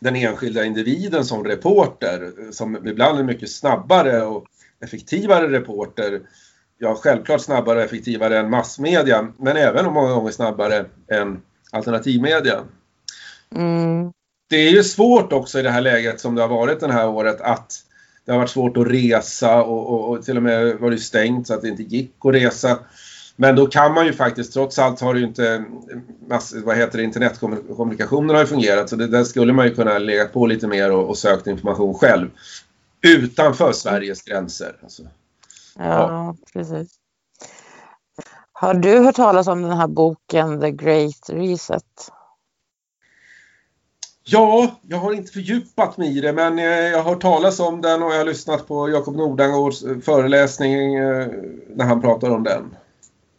[0.01, 4.45] den enskilda individen som reporter som ibland är mycket snabbare och
[4.81, 6.21] effektivare reporter.
[6.83, 12.61] Ja, självklart snabbare och effektivare än massmedia, men även och många gånger snabbare än alternativmedia.
[13.55, 14.13] Mm.
[14.51, 17.09] Det är ju svårt också i det här läget som det har varit det här
[17.09, 17.73] året att
[18.25, 21.47] det har varit svårt att resa och, och, och till och med var det stängt
[21.47, 22.79] så att det inte gick att resa.
[23.37, 25.65] Men då kan man ju faktiskt, trots allt har det ju inte,
[26.65, 30.25] vad heter det, internetkommunikationen har ju fungerat så det, där skulle man ju kunna lägga
[30.25, 32.31] på lite mer och, och sökt information själv.
[33.03, 34.77] Utanför Sveriges gränser.
[34.83, 35.03] Alltså.
[35.79, 36.89] Ja, precis.
[38.53, 42.11] Har du hört talas om den här boken The Great Reset?
[44.25, 47.81] Ja, jag har inte fördjupat mig i det men eh, jag har hört talas om
[47.81, 51.27] den och jag har lyssnat på Jakob Nordangårds eh, föreläsning eh,
[51.69, 52.77] när han pratar om den.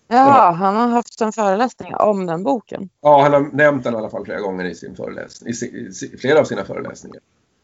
[0.07, 2.89] Ja, han har haft en föreläsning om den boken.
[3.01, 6.39] Ja, han har nämnt den i alla fall flera gånger i sin föreläsning, i, flera
[6.39, 7.19] av sina föreläsningar.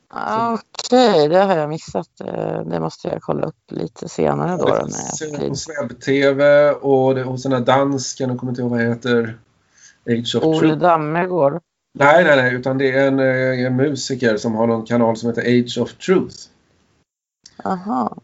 [0.09, 2.21] Ah, Okej, det har jag missat.
[2.25, 4.65] Eh, Det måste jag kolla upp lite senare då.
[4.65, 5.87] då det när finns får på.
[5.87, 9.37] Sveb-TV och det, hos den här dansken, jag kommer inte ihåg vad han heter.
[10.09, 10.77] Age of Ole Truth.
[10.77, 11.59] Dammegård.
[11.99, 15.29] Nej, nej, nej, utan det är en, eh, en musiker som har någon kanal som
[15.29, 16.35] heter Age of Truth.
[17.63, 18.17] Aha.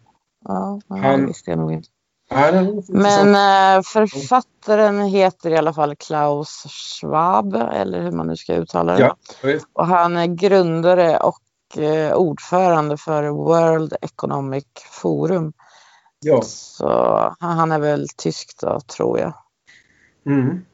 [0.45, 1.89] Ja, ja, Han- visste jag nog inte.
[2.29, 2.51] Ja,
[2.89, 3.29] Men
[3.77, 9.01] eh, författaren heter i alla fall Klaus Schwab, eller hur man nu ska uttala det.
[9.01, 9.15] Ja.
[9.73, 11.39] Och han är grundare och
[12.15, 15.53] ordförande för World Economic Forum.
[16.19, 16.41] ja.
[16.41, 16.87] Så
[17.39, 19.33] han han är väl tysk då, tror jag.
[20.25, 20.65] Mm.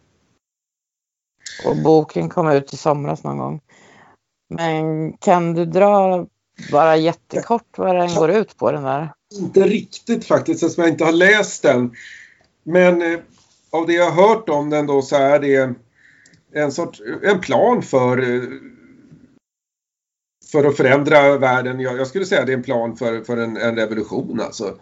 [1.65, 3.61] Och boken kom ut i somras någon gång.
[4.49, 6.25] Men kan du dra
[6.71, 9.13] bara jättekort vad den går ut på den där?
[9.35, 11.95] Inte riktigt faktiskt eftersom jag inte har läst den.
[12.63, 13.19] Men eh,
[13.69, 15.75] av det jag har hört om den då så är det
[16.53, 18.43] en, sorts, en plan för, eh,
[20.51, 21.79] för att förändra världen.
[21.79, 24.75] Jag, jag skulle säga det är en plan för, för en, en revolution alltså.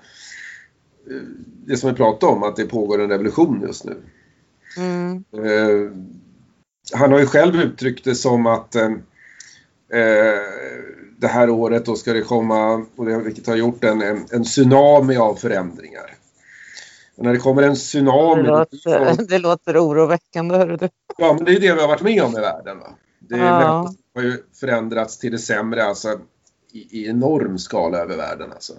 [1.65, 3.95] Det som vi pratade om, att det pågår en revolution just nu.
[4.77, 5.23] Mm.
[5.33, 5.91] Eh,
[6.93, 8.85] han har ju själv uttryckt det som att eh,
[9.93, 10.39] eh,
[11.17, 14.43] det här året då ska det komma, och det, vilket har gjort en, en, en
[14.43, 16.13] tsunami av förändringar.
[17.17, 20.55] Och när det kommer en Det, tsunami, då- låter, det låter oroväckande.
[20.57, 20.89] Hör du.
[21.17, 22.79] ja men det är det vi har varit med om i världen.
[22.79, 22.89] Va?
[23.19, 23.93] Det är Ja.
[24.17, 26.19] Har ju förändrats till det sämre alltså
[26.71, 28.51] i, i enorm skala över världen.
[28.51, 28.73] Alltså.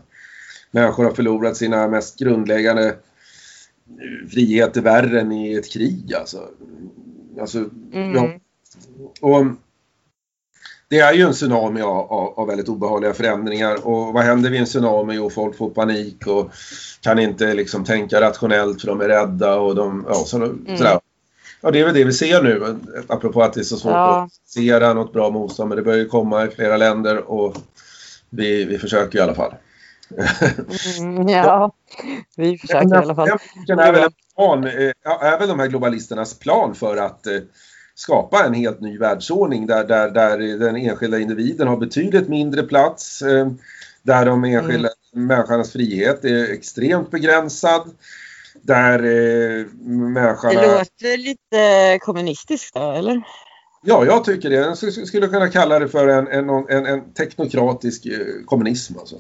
[0.71, 2.97] Människor har förlorat sina mest grundläggande
[4.31, 6.15] friheter värre än i ett krig.
[6.15, 6.49] Alltså.
[7.41, 8.15] Alltså, Mm.
[8.15, 8.31] ja.
[9.21, 9.47] Och
[10.89, 14.61] det är ju en tsunami av, av, av väldigt obehagliga förändringar och vad händer vid
[14.61, 15.15] en tsunami?
[15.15, 16.51] Jo, folk får panik och
[17.01, 20.27] kan inte liksom tänka rationellt för de är rädda och de, ja, så,
[20.77, 21.01] sådär.
[21.61, 22.79] Ja, det är väl det vi ser nu,
[23.09, 24.23] apropå att det är så svårt Ja.
[24.23, 27.57] att se något bra motstånd, men det börjar ju komma i flera länder och
[28.31, 29.55] vi, vi försöker i alla fall.
[30.99, 31.73] Mm, ja,
[32.37, 33.29] vi försöker i alla fall.
[33.67, 37.39] Den är väl, en plan, eh, är väl de här globalisternas plan för att eh,
[37.95, 43.23] skapa en helt ny världsordning där, där, där den enskilda individen har betydligt mindre plats.
[43.23, 43.49] Eh,
[44.03, 47.91] där de enskilda människornas frihet är extremt begränsad.
[48.63, 50.61] Där eh, människorna...
[50.61, 53.23] Det låter lite kommunistiskt då, eller?
[53.83, 54.57] Ja, jag tycker det.
[54.57, 54.79] Jag
[55.09, 58.99] skulle- kunna kalla det för en, en, en, en teknokratisk eh, kommunism.
[58.99, 59.17] Alltså.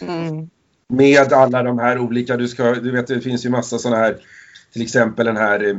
[0.00, 0.50] Mm.
[0.88, 4.16] Med alla de här olika, du, ska, du vet det finns ju massa sådana här,
[4.72, 5.76] till exempel den här eh,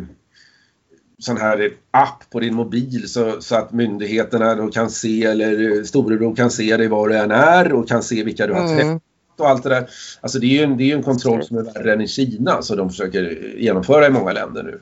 [1.19, 6.35] sån här app på din mobil så, så att myndigheterna då kan se eller storebror
[6.35, 8.99] kan se dig var du än är och kan se vilka du har träffat Mm.
[9.39, 9.89] Och allt det där.
[10.21, 12.07] Alltså det är ju en, det är ju en kontroll som är värre än i
[12.07, 13.21] Kina så de försöker
[13.57, 14.81] genomföra i många länder nu.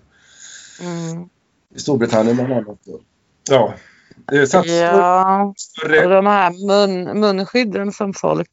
[0.81, 1.29] Mm.
[1.75, 2.79] I Storbritannien bland annat.
[3.49, 3.73] Ja.
[4.31, 8.51] Eh, Så att Ja, större, och de här mun, munskydden som folk,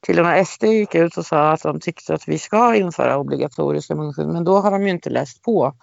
[0.00, 3.18] till och med SD gick ut och sa att de tyckte att vi ska införa
[3.18, 5.74] obligatoriska munskydd, men då har de ju inte läst på.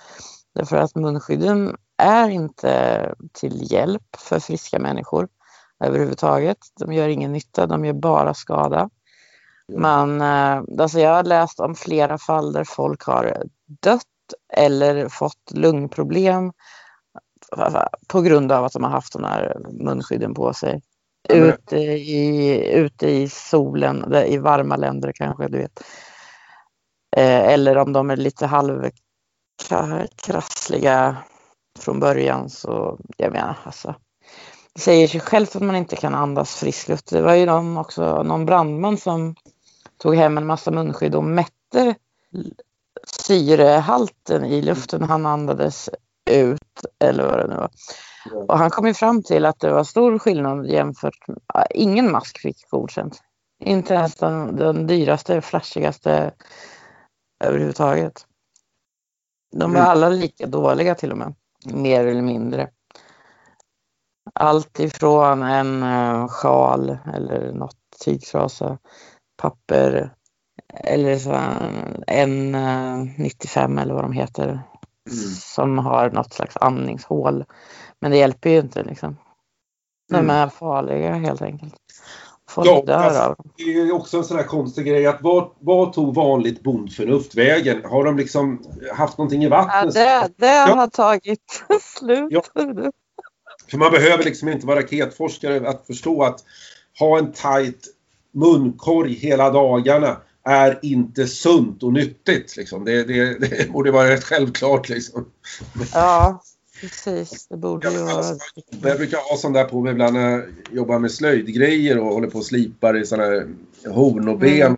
[0.55, 5.27] Därför att munskydden är inte till hjälp för friska människor
[5.83, 6.57] överhuvudtaget.
[6.79, 8.89] De gör ingen nytta, de gör bara skada.
[9.77, 13.43] Man, eh, alltså jag har läst om flera fall där folk har
[13.81, 14.03] dött
[14.53, 16.51] eller fått lungproblem
[18.07, 20.81] på grund av att de har haft de här munskydden på sig.
[21.29, 25.83] Ute i, ute i solen, i varma länder kanske, du vet.
[27.17, 28.45] Eh, eller om de är lite
[29.69, 31.17] halvkrassliga
[31.79, 33.95] från början så, jag menar alltså.
[34.73, 37.09] Det säger sig självt att man inte kan andas frisk luft.
[37.09, 39.35] Det var ju de också, någon brandman som
[39.99, 41.95] tog hem en massa munskydd och mätte
[43.05, 45.89] syrehalten i luften han andades
[46.29, 47.69] ut eller vad det nu var.
[48.47, 51.37] Och han kom ju fram till att det var stor skillnad jämfört med,
[51.69, 53.21] ingen mask fick godkänt.
[53.59, 56.31] Inte ens den, den dyraste, flashigaste
[57.43, 58.25] överhuvudtaget.
[59.51, 59.91] De var Mm.
[59.91, 61.33] alla lika dåliga till och med,
[61.65, 62.69] mer eller mindre.
[64.33, 68.77] Allt ifrån en uh, sjal eller något tygtrasa,
[69.41, 70.13] papper
[70.73, 74.61] eller så en, en eh, 95 eller vad de heter
[75.11, 75.29] Mm.
[75.35, 77.45] som har något slags andningshål.
[77.99, 79.17] Men det hjälper ju inte liksom.
[80.09, 80.29] De Mm.
[80.29, 81.73] är farliga helt enkelt.
[82.49, 83.51] Folk Ja, dör av dem.
[83.57, 87.81] Det är också en sån här konstig grej att vad, vad tog vanligt bondförnuft vägen?
[87.85, 88.63] Har de liksom
[88.95, 89.93] haft någonting i Ja, vattnet?
[89.93, 90.75] det, det Ja.
[90.75, 91.63] har tagit
[91.97, 92.27] slut.
[92.31, 92.43] Ja.
[93.71, 96.43] För man behöver liksom inte vara raketforskare att förstå att
[96.99, 97.87] ha en tight
[98.33, 102.57] munkorg hela dagarna är inte sunt och nyttigt.
[102.57, 102.85] Liksom.
[102.85, 104.89] Det, det, det borde vara rätt självklart.
[104.89, 105.25] Liksom.
[105.93, 106.41] Ja,
[106.81, 107.47] precis.
[107.47, 108.13] Det borde ju vara.
[108.13, 108.37] Alltså,
[108.81, 112.27] Jag brukar ha sån där på mig ibland när jag jobbar med slöjdgrejer och håller
[112.27, 113.47] på och slipar i såna här
[113.87, 114.61] horn och ben.
[114.67, 114.77] Mm.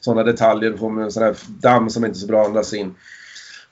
[0.00, 0.76] Sådana detaljer.
[0.76, 2.94] Får en sån här damm som inte är så bra andas in.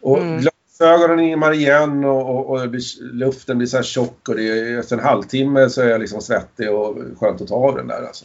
[0.01, 0.41] Och Mm.
[0.41, 4.97] glasögonen immar igen och, och, och blir, luften blir så här tjock och det efter
[4.97, 8.03] en halvtimme så är jag liksom svettig och skönt att ta av den där.
[8.07, 8.25] Alltså.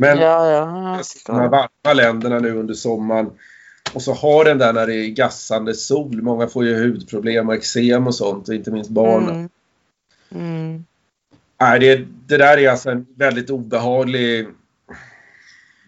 [0.00, 3.30] Men Ja, ja, de här varma länderna nu under sommaren
[3.94, 6.22] och så har den där när det är gassande sol.
[6.22, 9.28] Många får ju hudproblem och eksem och sånt, och inte minst barn.
[9.28, 9.48] Mm.
[10.34, 10.84] Mm.
[11.60, 14.48] Nej, det, det där är alltså en väldigt obehaglig...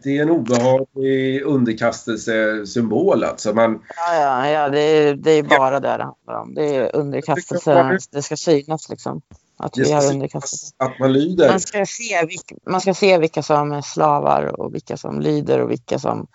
[0.04, 3.52] Det är en obehaglig underkastelsesymbol alltså.
[3.52, 6.54] Man, Ja, ja, ja det, är, det är bara det det handlar om.
[6.54, 7.98] Det är underkastelse.
[8.10, 9.22] Det ska synas liksom.
[9.56, 10.74] Att vi har synas underkastelse.
[10.76, 11.48] att man lyder.
[11.48, 15.60] Man ska, se vilka, man ska se vilka som är slavar och vilka som lyder
[15.60, 16.26] och vilka som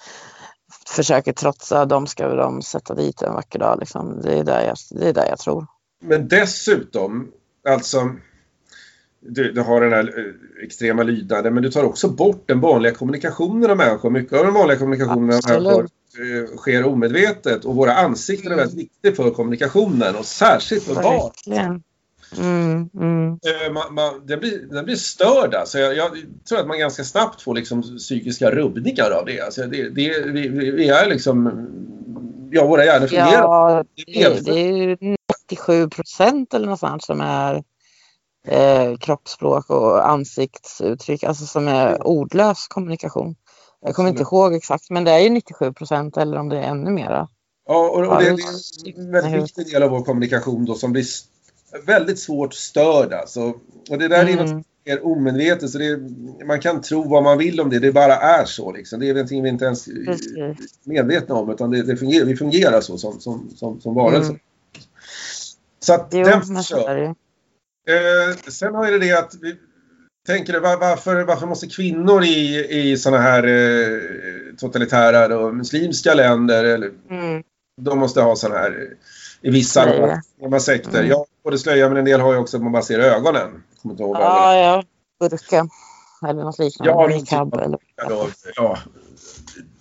[0.88, 1.86] försöker trotsa.
[1.86, 3.80] De ska de sätta dit en vacker dag.
[3.80, 4.22] Liksom.
[4.22, 5.68] Det, är där jag, det är där jag tror.
[6.04, 7.32] Men dessutom,
[7.70, 8.10] alltså...
[9.20, 12.94] Du, du har den här eh, extrema lydnaden, men du tar också bort den vanliga
[12.94, 14.10] kommunikationen av människor.
[14.10, 15.64] Mycket av den vanliga kommunikationen av Absolut.
[15.64, 15.88] människor
[16.52, 18.66] eh, sker omedvetet och våra ansikten är Mm.
[18.68, 21.32] väldigt viktiga för kommunikationen och särskilt för barn.
[22.38, 23.28] Mm, mm.
[23.28, 25.80] Eh, man, man, den, blir, den blir störd alltså.
[25.80, 26.10] Jag, jag
[26.50, 29.42] tror att man ganska snabbt får liksom psykiska rubbningar av det.
[29.42, 31.68] Alltså det, det vi, vi är liksom...
[32.52, 33.42] Ja, våra hjärnor fungerar.
[33.42, 34.98] Ja, Det är det, det är ju
[35.50, 37.64] 97 procent eller något sånt som är
[38.48, 43.36] eh, kroppsspråk och ansiktsuttryck, alltså som är ordlös kommunikation.
[43.82, 46.64] Jag kommer inte ihåg exakt, men det är ju 97 procent eller om det är
[46.64, 47.28] ännu mera.
[47.68, 48.36] Ja, och, och det,
[48.84, 51.06] det är en väldigt viktig del av vår kommunikation då som blir
[51.86, 53.42] väldigt svårt störd alltså.
[53.90, 56.00] Och det där är något mer omedvetet så det
[56.46, 59.00] man kan tro vad man vill om det, det bara är så liksom.
[59.00, 62.82] Det är någonting vi inte ens är medvetna om utan det, det fungerar, vi fungerar
[62.82, 64.30] så som, som, som, som varelser.
[64.30, 64.42] Mm.
[65.80, 67.16] Så att jo, den kör.
[67.88, 69.56] Eh, sen har det det att vi
[70.28, 74.02] tänker var, varför, varför måste kvinnor i, i sådana här eh,
[74.58, 77.44] totalitära och muslimska länder eller, mm.
[77.82, 78.94] de måste ha sådana här
[79.42, 80.60] i vissa slöja.
[80.60, 81.00] sekter.
[81.00, 81.10] Mm.
[81.10, 83.64] Ja, både slöja men en del har ju också att man bara ser ögonen.
[83.82, 84.84] Kommer inte ihåg ja, ja.
[85.20, 85.68] Burka.
[86.30, 86.92] Eller något liknande.
[86.92, 87.80] Ja, Niqab, eller...
[88.10, 88.78] Då, ja,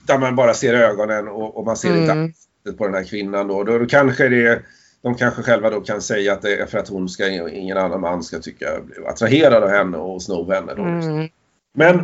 [0.07, 2.33] där man bara ser ögonen och, och man ser mm.
[2.67, 3.65] inte på den här kvinnan då.
[3.65, 4.63] Då, då kanske det
[5.03, 8.01] de kanske själva då kan säga att det är för att hon ska, ingen annan
[8.01, 10.75] man ska tycka, bli attraherad av henne och sno henne.
[10.75, 10.83] Då.
[10.83, 11.29] Mm.
[11.75, 11.99] Men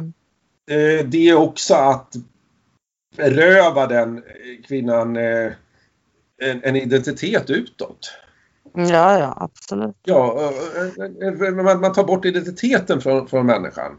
[0.71, 2.15] eh, det är också att
[3.17, 4.23] beröva den
[4.69, 5.53] kvinnan eh,
[6.43, 8.13] en, en, identitet utåt.
[8.75, 9.97] Ja, ja, absolut.
[10.03, 10.53] Ja,
[10.99, 13.99] eh, eh, man, man tar bort identiteten från, från människan.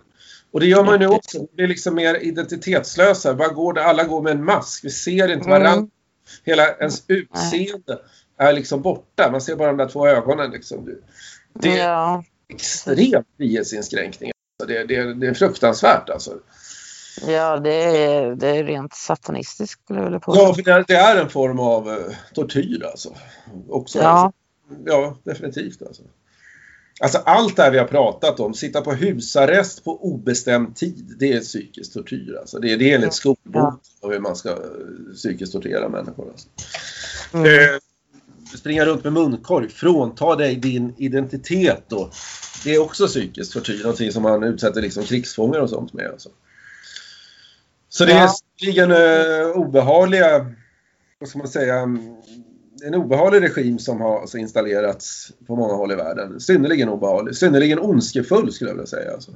[0.52, 1.48] Och det gör man nu också.
[1.58, 3.34] Det är liksom mer identitetslösa.
[3.34, 4.86] Bara går det, alla går med en mask.
[4.86, 5.72] Vi ser inte varandra.
[5.72, 5.90] Mm.
[6.44, 8.00] Hela ens utseende
[8.38, 9.32] är liksom borta.
[9.32, 10.52] Man ser bara de där två ögonen.
[10.52, 10.90] Liksom.
[11.54, 12.24] Det är ja.
[12.50, 14.32] extremt frihetsinskränkning.
[14.68, 16.32] Det, det, det är fruktansvärt alltså.
[17.28, 20.42] Ja, det är, det är rent satanistiskt skulle jag vilja påstå.
[20.42, 23.16] Ja, för det, är en form av tortyr alltså.
[23.70, 24.32] Också, ja.
[24.86, 26.04] Ja, definitivt alltså.
[27.02, 31.34] Alltså allt det här vi har pratat om, sitta på husarrest på obestämd tid, det
[31.34, 32.38] är psykisk tortyr.
[32.40, 32.60] Alltså.
[32.60, 34.10] Det, är, det är enligt skolbok ja.
[34.10, 36.30] hur man ska uh, psykiskt tortera människor.
[36.32, 36.48] Alltså.
[37.34, 37.46] Mm.
[37.46, 37.80] Eh,
[38.58, 42.12] springa runt med munkorg, frånta dig din identitet då.
[42.64, 46.08] Det är också psykisk tortyr, någonting som man utsätter liksom krigsfångar och sånt med.
[46.12, 46.30] Alltså.
[47.90, 50.54] Så det är synnerligen uh, obehagliga,
[51.20, 51.88] vad ska man säga,
[52.86, 56.40] en obehaglig regim som har installerats på många håll i världen.
[56.40, 59.14] Synnerligen obehaglig, synnerligen ondskefull skulle jag vilja säga.
[59.14, 59.32] Alltså.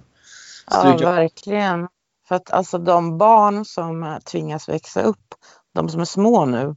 [0.72, 1.88] Ja, verkligen.
[2.28, 5.36] För att alltså de barn som tvingas växa upp,
[5.74, 6.76] de som är små nu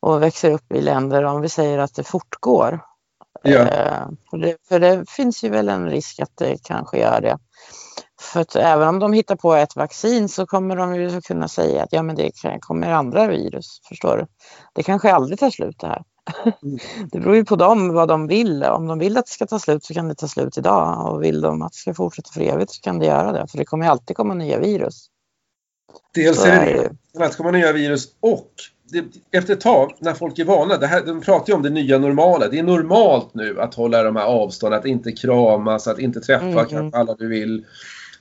[0.00, 2.80] och växer upp i länder, om vi säger att det fortgår.
[3.42, 3.58] Ja.
[3.58, 7.38] Eh, för, det, för det finns ju väl en risk att det kanske gör det.
[8.20, 11.82] För att även om de hittar på ett vaccin så kommer de ju kunna säga
[11.82, 13.80] att ja, men det kommer andra virus.
[13.88, 14.26] Förstår du?
[14.74, 16.02] Det kanske aldrig tar slut det här.
[16.62, 16.78] Mm.
[17.12, 18.64] Det beror ju på dem vad de vill.
[18.64, 21.22] Om de vill att det ska ta slut så kan det ta slut idag och
[21.22, 23.46] vill de att det ska fortsätta för evigt så kan det göra det.
[23.48, 25.06] För det kommer alltid komma nya virus.
[26.14, 28.50] Dels är det det, det kommer nya virus och
[28.88, 31.70] det, efter ett tag när folk är vana, det här, de pratar ju om det
[31.70, 32.48] nya normala.
[32.48, 36.64] Det är normalt nu att hålla de här avstånden, att inte kramas, att inte träffa
[36.64, 36.90] mm.
[36.94, 37.64] alla du vill.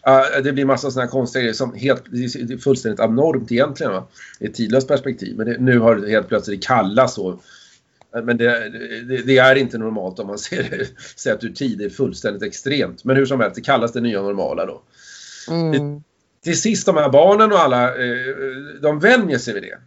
[0.08, 3.94] Uh, det blir massa sådana här konstiga grejer som helt, det är fullständigt abnormt egentligen
[3.94, 4.08] va?
[4.40, 5.38] i ett tidlöst perspektiv.
[5.38, 7.40] Men det, nu har det helt plötsligt det kallas så.
[8.24, 8.70] Men det,
[9.08, 11.78] det, det, är inte normalt om man ser det sett ur tid.
[11.78, 13.04] Det är fullständigt extremt.
[13.04, 14.82] Men hur som helst, det kallas det nya normala då.
[15.50, 16.04] Mm.
[16.44, 18.36] Till sist de här barnen och alla, eh,
[18.82, 19.78] de vänjer sig vid det.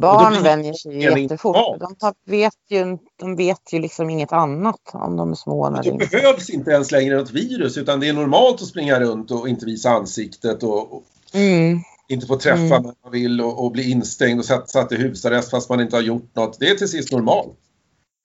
[0.00, 1.80] Barn vänjer sig jättefort.
[1.80, 5.70] De vet, ju, de vet ju liksom inget annat om de är små.
[5.70, 6.06] När det inte.
[6.06, 9.66] behövs inte ens längre något virus utan det är normalt att springa runt och inte
[9.66, 11.02] visa ansiktet och, och
[11.34, 11.78] mm.
[12.08, 12.82] inte få träffa mm.
[12.82, 15.96] när man vill och, och bli instängd och satt, satt i husarrest fast man inte
[15.96, 16.56] har gjort något.
[16.60, 17.58] Det är till sist normalt.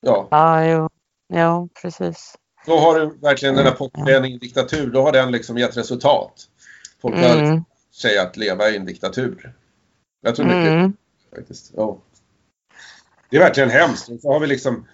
[0.01, 0.89] Ja, ja jo.
[1.34, 2.36] jo precis.
[2.65, 6.34] Då har du verkligen den här påklädningen i diktatur, då har den liksom gett resultat.
[7.01, 7.63] Folk har mm.
[8.01, 9.55] sig att leva i en diktatur.
[10.22, 10.93] Jag tror mycket mm
[11.36, 11.71] faktiskt.
[11.75, 11.97] Ja.
[13.30, 14.21] Det är verkligen hemskt.
[14.21, 14.86] Så har vi liksom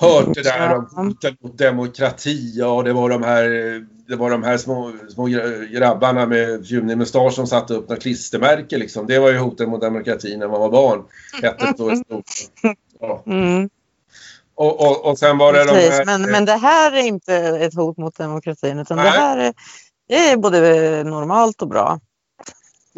[0.00, 3.44] hört det där om hoten mot demokrati och det var de här,
[4.08, 5.26] det var de här små, små
[5.72, 9.06] grabbarna med fjumnig mustasch som satte upp något klistermärke liksom.
[9.06, 11.02] Det var ju hoten mot demokratin när man var barn.
[11.42, 12.24] Hette då stort.
[13.00, 13.22] Ja.
[13.26, 13.70] Mm.
[14.54, 17.34] Och, och, och sen var det Precis, de här, men, men det här är inte
[17.36, 19.06] ett hot mot demokratin utan nej.
[19.06, 19.54] det här är,
[20.08, 20.60] det är både
[21.04, 22.00] normalt och bra.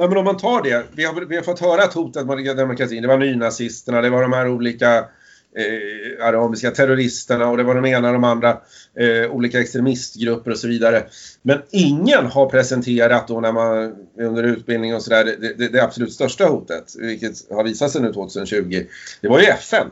[0.01, 0.84] Nej, men om man tar det.
[0.92, 4.22] Vi har, vi har fått höra att hotet mot demokratin, det var nynazisterna, det var
[4.22, 8.51] de här olika eh, arabiska terroristerna och det var de ena och de andra
[8.98, 11.03] eh, olika extremistgrupper och så vidare.
[11.42, 16.12] Men ingen har presenterat då när man under utbildning och sådär det, det, det absolut
[16.12, 18.86] största hotet, vilket har visat sig nu 2020,
[19.20, 19.86] det var ju FN.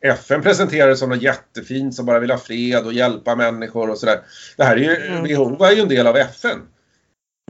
[0.00, 4.20] FN presenterades som något jättefint som bara vill ha fred och hjälpa människor och sådär.
[4.56, 5.22] Det här är ju, mm.
[5.22, 6.58] WHO är ju en del av FN.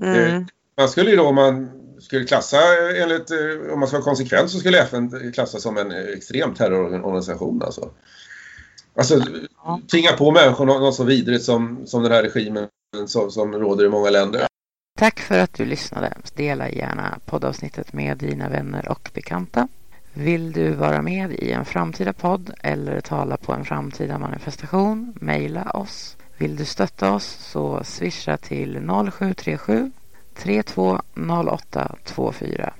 [0.03, 0.47] Mm.
[0.77, 1.70] Man skulle ju då om man
[2.01, 2.59] skulle klassa
[2.97, 7.62] enligt, eh, om man ska vara konsekvent så skulle FN klassas som en extrem terrororganisation
[7.62, 7.91] alltså.
[8.97, 9.22] Alltså
[9.91, 12.68] tvinga på människor något, något så vidrigt som, som den här regimen
[13.07, 14.47] som, som råder i många länder.
[14.99, 16.12] Tack för att du lyssnade.
[16.35, 19.68] Dela gärna poddavsnittet med dina vänner och bekanta.
[20.12, 25.14] Vill du vara med i en framtida podd eller tala på en framtida manifestation?
[25.20, 26.16] Mejla oss.
[26.39, 29.93] Vill du stötta oss så swisha till 0737
[30.35, 32.72] 320824.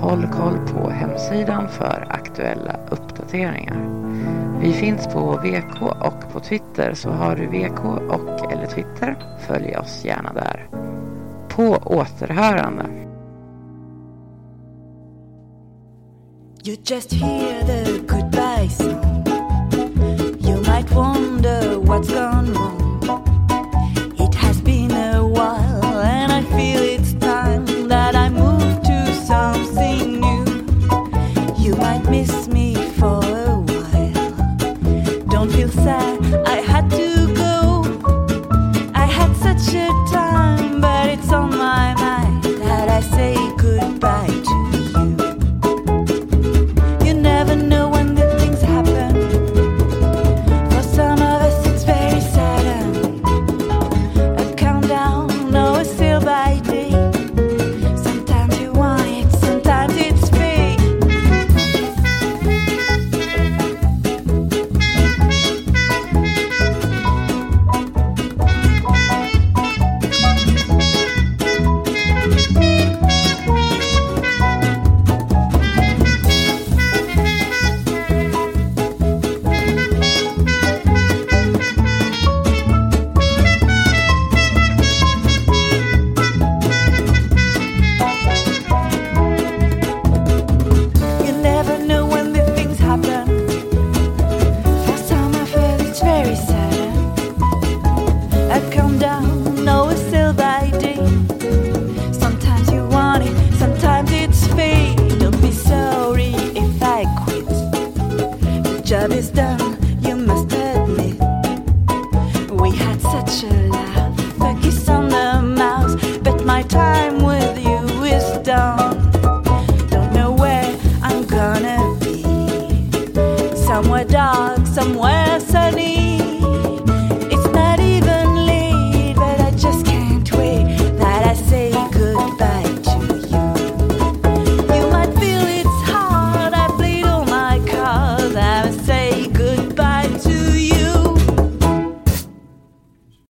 [0.00, 3.88] Håll koll på hemsidan för aktuella uppdateringar.
[4.60, 9.76] Vi finns på VK och på Twitter så har du VK och eller Twitter, följ
[9.76, 10.68] oss gärna där.
[11.48, 12.86] På återhörande.
[16.64, 19.24] You just hear the goodbye song.
[20.38, 22.31] You might wonder what's going